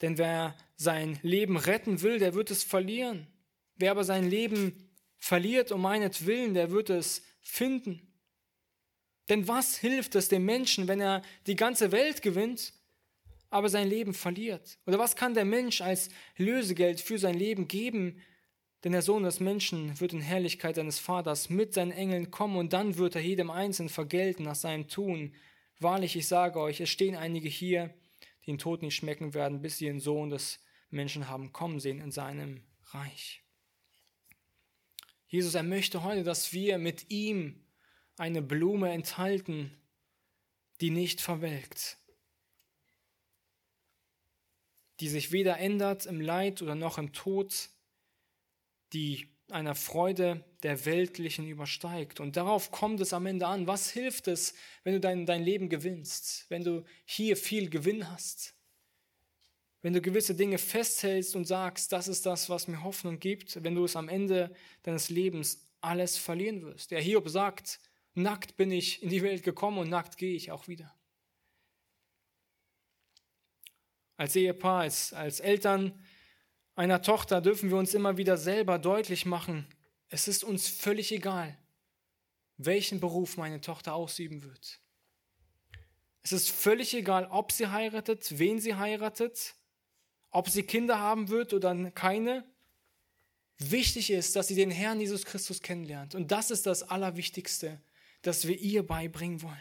[0.00, 3.26] Denn wer sein Leben retten will, der wird es verlieren.
[3.76, 8.06] Wer aber sein Leben verliert um meinetwillen, der wird es finden.
[9.28, 12.72] Denn was hilft es dem Menschen, wenn er die ganze Welt gewinnt,
[13.48, 14.78] aber sein Leben verliert?
[14.86, 18.20] Oder was kann der Mensch als Lösegeld für sein Leben geben,
[18.84, 22.72] denn der Sohn des Menschen wird in Herrlichkeit seines Vaters mit seinen Engeln kommen und
[22.72, 25.34] dann wird er jedem Einzelnen vergelten nach seinem Tun.
[25.78, 27.94] Wahrlich, ich sage euch, es stehen einige hier,
[28.42, 32.00] die den Tod nicht schmecken werden, bis sie den Sohn des Menschen haben kommen sehen
[32.00, 33.42] in seinem Reich.
[35.28, 37.64] Jesus, er möchte heute, dass wir mit ihm
[38.16, 39.76] eine Blume enthalten,
[40.80, 41.98] die nicht verwelkt,
[44.98, 47.70] die sich weder ändert im Leid oder noch im Tod,
[48.92, 52.20] die einer Freude der Weltlichen übersteigt.
[52.20, 53.66] Und darauf kommt es am Ende an.
[53.66, 58.54] Was hilft es, wenn du dein, dein Leben gewinnst, wenn du hier viel Gewinn hast?
[59.82, 63.74] Wenn du gewisse Dinge festhältst und sagst, das ist das, was mir Hoffnung gibt, wenn
[63.74, 66.90] du es am Ende deines Lebens alles verlieren wirst.
[66.90, 67.80] Der Hiob sagt,
[68.14, 70.94] nackt bin ich in die Welt gekommen und nackt gehe ich auch wieder.
[74.16, 75.98] Als Ehepaar, als, als Eltern
[76.76, 79.66] einer Tochter dürfen wir uns immer wieder selber deutlich machen,
[80.08, 81.56] es ist uns völlig egal,
[82.56, 84.80] welchen Beruf meine Tochter ausüben wird.
[86.22, 89.54] Es ist völlig egal, ob sie heiratet, wen sie heiratet,
[90.30, 92.44] ob sie Kinder haben wird oder keine.
[93.58, 96.14] Wichtig ist, dass sie den Herrn Jesus Christus kennenlernt.
[96.14, 97.80] Und das ist das Allerwichtigste,
[98.22, 99.56] das wir ihr beibringen wollen.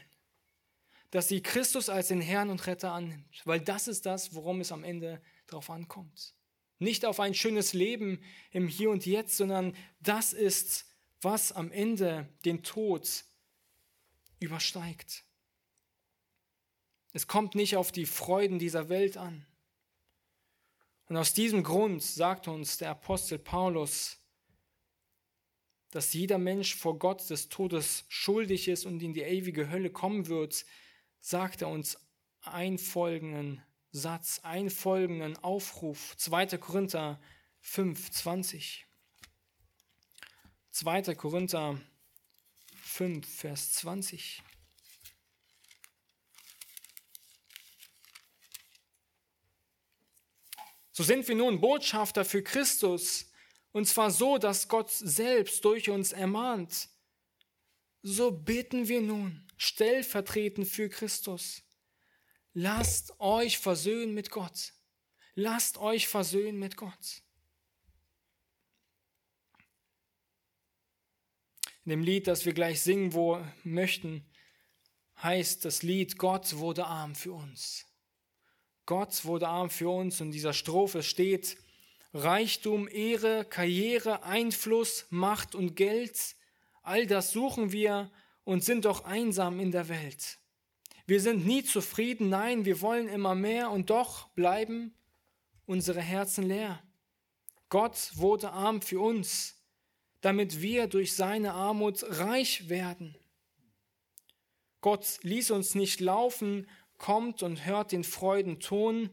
[1.12, 3.42] Dass sie Christus als den Herrn und Retter annimmt.
[3.46, 6.34] Weil das ist das, worum es am Ende drauf ankommt.
[6.80, 8.22] Nicht auf ein schönes Leben
[8.52, 10.86] im Hier und Jetzt, sondern das ist,
[11.22, 13.26] was am Ende den Tod
[14.40, 15.24] übersteigt.
[17.12, 19.46] Es kommt nicht auf die Freuden dieser Welt an.
[21.08, 24.18] Und aus diesem Grund sagt uns der Apostel Paulus,
[25.92, 30.28] dass jeder Mensch vor Gott des Todes schuldig ist und in die ewige Hölle kommen
[30.28, 30.66] wird,
[31.20, 31.98] sagt er uns
[32.42, 33.62] einen folgenden
[33.92, 36.16] Satz, einen folgenden Aufruf.
[36.18, 36.58] 2.
[36.58, 37.20] Korinther
[37.62, 38.86] 5, 20.
[40.72, 41.16] 2.
[41.16, 41.80] Korinther
[42.84, 44.44] 5, Vers 20.
[50.92, 53.32] So sind wir nun Botschafter für Christus,
[53.72, 56.90] und zwar so, dass Gott selbst durch uns ermahnt.
[58.02, 61.62] So beten wir nun stellvertretend für Christus.
[62.62, 64.74] Lasst euch versöhnen mit Gott.
[65.34, 67.24] Lasst euch versöhnen mit Gott.
[71.86, 74.26] In dem Lied, das wir gleich singen wo, möchten,
[75.24, 77.86] heißt das Lied, Gott wurde arm für uns.
[78.86, 81.56] Gott wurde arm für uns und in dieser Strophe steht,
[82.14, 86.36] Reichtum, Ehre, Karriere, Einfluss, Macht und Geld,
[86.82, 88.12] all das suchen wir
[88.44, 90.40] und sind doch einsam in der Welt.
[91.10, 94.94] Wir sind nie zufrieden, nein, wir wollen immer mehr und doch bleiben
[95.66, 96.84] unsere Herzen leer.
[97.70, 99.60] Gott wurde arm für uns,
[100.22, 103.18] damit wir durch seine Armut reich werden.
[104.82, 106.68] Gott ließ uns nicht laufen,
[107.00, 109.10] kommt und hört den Freudenton.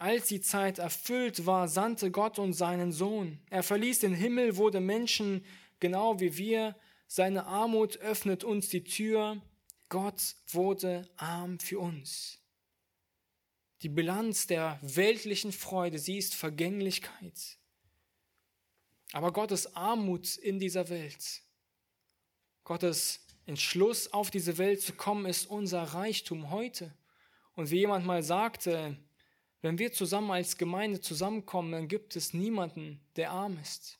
[0.00, 3.38] Als die Zeit erfüllt war, sandte Gott uns seinen Sohn.
[3.48, 5.44] Er verließ den Himmel, wurde Menschen
[5.78, 6.74] genau wie wir.
[7.06, 9.40] Seine Armut öffnet uns die Tür.
[9.92, 12.38] Gott wurde arm für uns.
[13.82, 17.58] Die Bilanz der weltlichen Freude, sie ist Vergänglichkeit.
[19.12, 21.42] Aber Gottes Armut in dieser Welt,
[22.64, 26.96] Gottes Entschluss auf diese Welt zu kommen, ist unser Reichtum heute.
[27.54, 28.96] Und wie jemand mal sagte,
[29.60, 33.98] wenn wir zusammen als Gemeinde zusammenkommen, dann gibt es niemanden, der arm ist.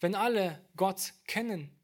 [0.00, 1.75] Wenn alle Gott kennen,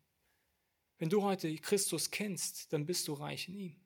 [1.02, 3.76] wenn du heute Christus kennst, dann bist du reich in ihm.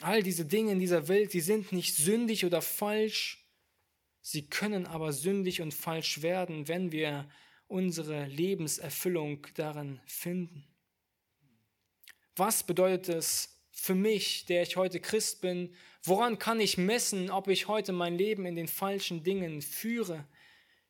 [0.00, 3.46] All diese Dinge in dieser Welt, die sind nicht sündig oder falsch,
[4.22, 7.28] sie können aber sündig und falsch werden, wenn wir
[7.66, 10.64] unsere Lebenserfüllung darin finden.
[12.34, 15.74] Was bedeutet es für mich, der ich heute Christ bin?
[16.02, 20.26] Woran kann ich messen, ob ich heute mein Leben in den falschen Dingen führe?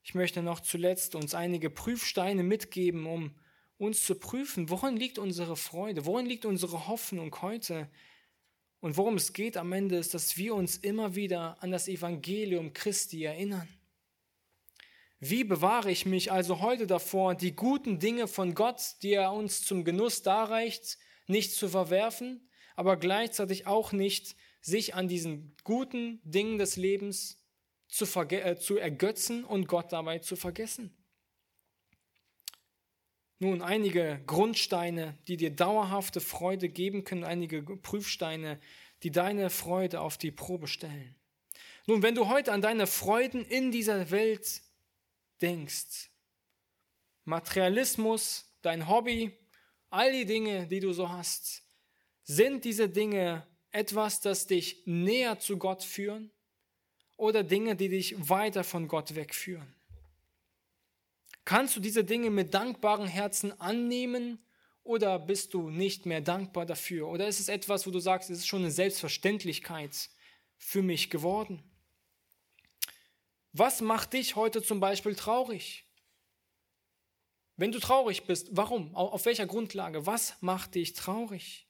[0.02, 3.34] Ich möchte noch zuletzt uns einige Prüfsteine mitgeben, um
[3.78, 7.88] uns zu prüfen, worin liegt unsere Freude, worin liegt unsere Hoffnung heute?
[8.80, 12.72] Und worum es geht am Ende ist, dass wir uns immer wieder an das Evangelium
[12.72, 13.68] Christi erinnern.
[15.20, 19.62] Wie bewahre ich mich also heute davor, die guten Dinge von Gott, die er uns
[19.62, 20.98] zum Genuss darreicht,
[21.28, 27.41] nicht zu verwerfen, aber gleichzeitig auch nicht sich an diesen guten Dingen des Lebens
[27.92, 30.96] zu, äh, zu ergötzen und Gott dabei zu vergessen?
[33.38, 38.60] Nun, einige Grundsteine, die dir dauerhafte Freude geben können, einige Prüfsteine,
[39.02, 41.16] die deine Freude auf die Probe stellen.
[41.86, 44.62] Nun, wenn du heute an deine Freuden in dieser Welt
[45.42, 46.10] denkst.
[47.24, 49.36] Materialismus, dein Hobby,
[49.90, 51.64] all die Dinge, die du so hast,
[52.22, 56.30] sind diese Dinge etwas, das dich näher zu Gott führen
[57.22, 59.72] oder Dinge, die dich weiter von Gott wegführen?
[61.44, 64.44] Kannst du diese Dinge mit dankbaren Herzen annehmen
[64.82, 67.06] oder bist du nicht mehr dankbar dafür?
[67.06, 70.10] Oder ist es etwas, wo du sagst, es ist schon eine Selbstverständlichkeit
[70.58, 71.62] für mich geworden?
[73.52, 75.84] Was macht dich heute zum Beispiel traurig?
[77.56, 78.96] Wenn du traurig bist, warum?
[78.96, 80.06] Auf welcher Grundlage?
[80.06, 81.68] Was macht dich traurig?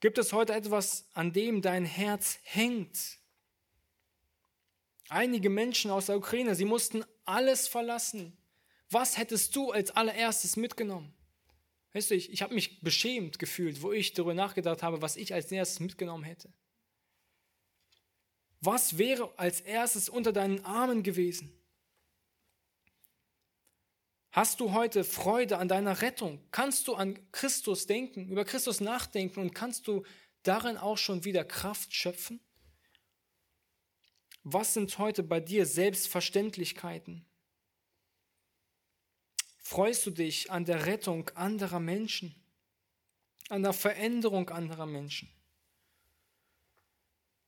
[0.00, 3.21] Gibt es heute etwas, an dem dein Herz hängt?
[5.12, 8.34] Einige Menschen aus der Ukraine, sie mussten alles verlassen.
[8.88, 11.12] Was hättest du als allererstes mitgenommen?
[11.92, 15.34] Weißt du, ich, ich habe mich beschämt gefühlt, wo ich darüber nachgedacht habe, was ich
[15.34, 16.50] als erstes mitgenommen hätte.
[18.62, 21.52] Was wäre als erstes unter deinen Armen gewesen?
[24.30, 26.42] Hast du heute Freude an deiner Rettung?
[26.52, 30.04] Kannst du an Christus denken, über Christus nachdenken und kannst du
[30.42, 32.40] darin auch schon wieder Kraft schöpfen?
[34.44, 37.24] Was sind heute bei dir Selbstverständlichkeiten?
[39.58, 42.34] Freust du dich an der Rettung anderer Menschen,
[43.48, 45.30] an der Veränderung anderer Menschen?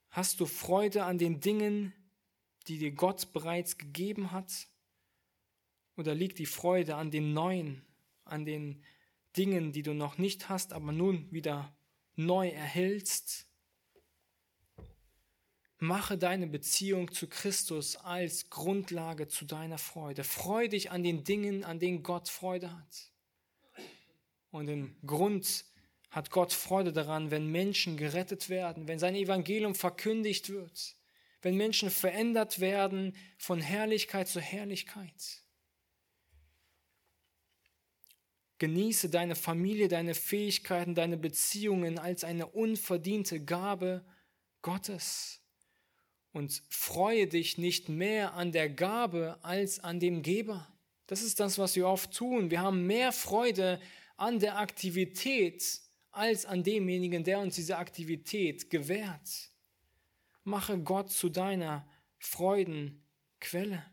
[0.09, 1.93] Hast du Freude an den Dingen,
[2.67, 4.67] die dir Gott bereits gegeben hat?
[5.97, 7.85] Oder liegt die Freude an den Neuen,
[8.23, 8.81] an den
[9.35, 11.75] Dingen, die du noch nicht hast, aber nun wieder
[12.15, 13.47] neu erhältst?
[15.79, 20.23] Mache deine Beziehung zu Christus als Grundlage zu deiner Freude.
[20.23, 23.11] Freu dich an den Dingen, an denen Gott Freude hat.
[24.51, 25.65] Und im Grund
[26.09, 30.95] hat Gott Freude daran, wenn Menschen gerettet werden, wenn sein Evangelium verkündigt wird,
[31.41, 35.41] wenn Menschen verändert werden von Herrlichkeit zu Herrlichkeit.
[38.59, 44.05] Genieße deine Familie, deine Fähigkeiten, deine Beziehungen als eine unverdiente Gabe
[44.61, 45.41] Gottes.
[46.35, 50.67] Und freue dich nicht mehr an der Gabe als an dem Geber.
[51.07, 52.51] Das ist das, was wir oft tun.
[52.51, 53.79] Wir haben mehr Freude
[54.17, 55.79] an der Aktivität
[56.11, 59.49] als an demjenigen, der uns diese Aktivität gewährt.
[60.43, 61.87] Mache Gott zu deiner
[62.19, 63.85] Freudenquelle.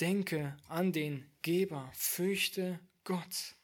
[0.00, 3.56] Denke an den Geber, fürchte Gott.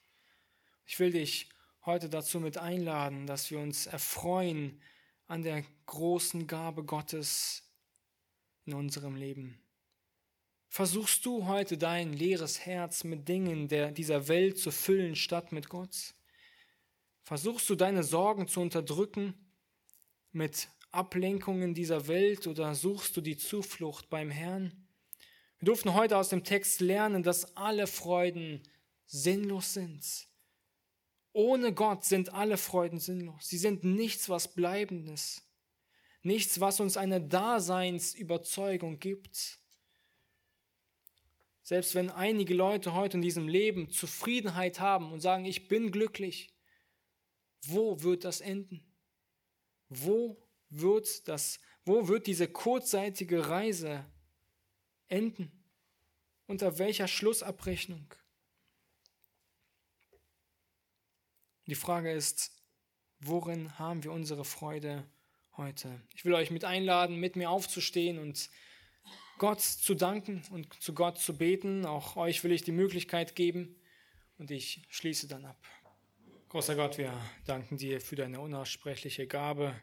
[0.85, 1.49] Ich will dich
[1.87, 4.81] heute dazu mit einladen, dass wir uns erfreuen
[5.29, 7.63] an der großen Gabe Gottes
[8.65, 9.57] in unserem Leben.
[10.69, 15.69] Versuchst du heute dein leeres Herz mit Dingen der, dieser Welt zu füllen, statt mit
[15.69, 16.15] Gott?
[17.23, 19.35] Versuchst du deine Sorgen zu unterdrücken
[20.33, 24.89] mit Ablenkungen dieser Welt oder suchst du die Zuflucht beim Herrn?
[25.61, 28.63] Wir durften heute aus dem Text lernen, dass alle Freuden
[29.07, 30.27] sinnlos sind.
[31.37, 33.51] Ohne Gott sind alle Freuden sinnlos.
[33.51, 35.47] Sie sind nichts was Bleibendes.
[36.23, 39.61] nichts, was uns eine Daseinsüberzeugung gibt.
[41.63, 46.57] Selbst wenn einige Leute heute in diesem Leben Zufriedenheit haben und sagen, ich bin glücklich,
[47.67, 48.83] wo wird das enden?
[49.91, 54.11] Wo wird das, wo wird diese kurzzeitige Reise
[55.09, 55.53] enden?
[56.47, 58.15] Unter welcher Schlussabrechnung?
[61.67, 62.53] Die Frage ist,
[63.19, 65.05] worin haben wir unsere Freude
[65.57, 66.01] heute?
[66.15, 68.49] Ich will euch mit einladen, mit mir aufzustehen und
[69.39, 71.85] Gott zu danken und zu Gott zu beten.
[71.85, 73.77] Auch euch will ich die Möglichkeit geben
[74.39, 75.59] und ich schließe dann ab.
[76.51, 77.13] Großer Gott, wir
[77.45, 79.75] danken dir für deine unaussprechliche Gabe,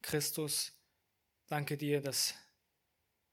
[0.00, 0.72] Christus.
[1.46, 2.34] Danke dir, dass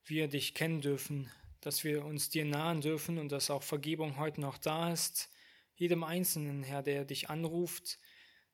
[0.03, 1.31] wir dich kennen dürfen,
[1.61, 5.29] dass wir uns dir nahen dürfen und dass auch Vergebung heute noch da ist.
[5.75, 7.99] Jedem Einzelnen, Herr, der dich anruft,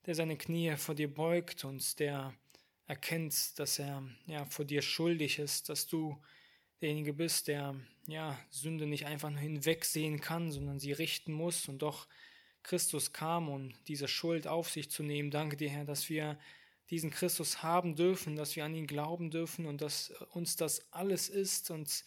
[0.07, 2.33] der seine Knie vor dir beugt und der
[2.87, 6.19] erkennt, dass er ja vor dir schuldig ist, dass du
[6.81, 7.75] derjenige bist, der
[8.07, 12.07] ja Sünde nicht einfach nur hinwegsehen kann, sondern sie richten muss und doch
[12.63, 15.29] Christus kam, um diese Schuld auf sich zu nehmen.
[15.29, 16.39] Danke dir, Herr, dass wir
[16.89, 21.29] diesen Christus haben dürfen, dass wir an ihn glauben dürfen und dass uns das alles
[21.29, 22.03] ist und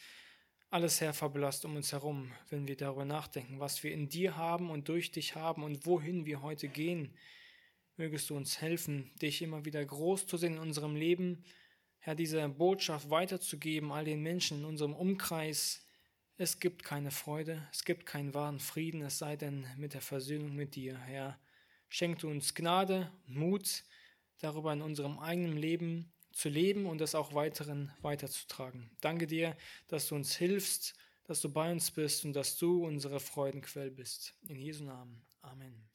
[0.75, 4.71] alles, Herr, verblasst um uns herum, wenn wir darüber nachdenken, was wir in dir haben
[4.71, 7.15] und durch dich haben und wohin wir heute gehen.
[7.97, 11.45] Mögest du uns helfen, dich immer wieder groß zu sehen in unserem Leben,
[12.01, 15.87] Herr, diese Botschaft weiterzugeben all den Menschen in unserem Umkreis.
[16.39, 20.57] Es gibt keine Freude, es gibt keinen wahren Frieden, es sei denn mit der Versöhnung
[20.57, 21.39] mit dir, Herr.
[21.89, 23.85] Schenk du uns Gnade, Mut,
[24.41, 28.91] darüber in unserem eigenen Leben zu leben und das auch weiteren weiterzutragen.
[29.01, 29.57] Danke dir,
[29.89, 34.35] dass du uns hilfst, dass du bei uns bist und dass du unsere Freudenquell bist.
[34.49, 35.23] In Jesu Namen.
[35.43, 35.94] Amen.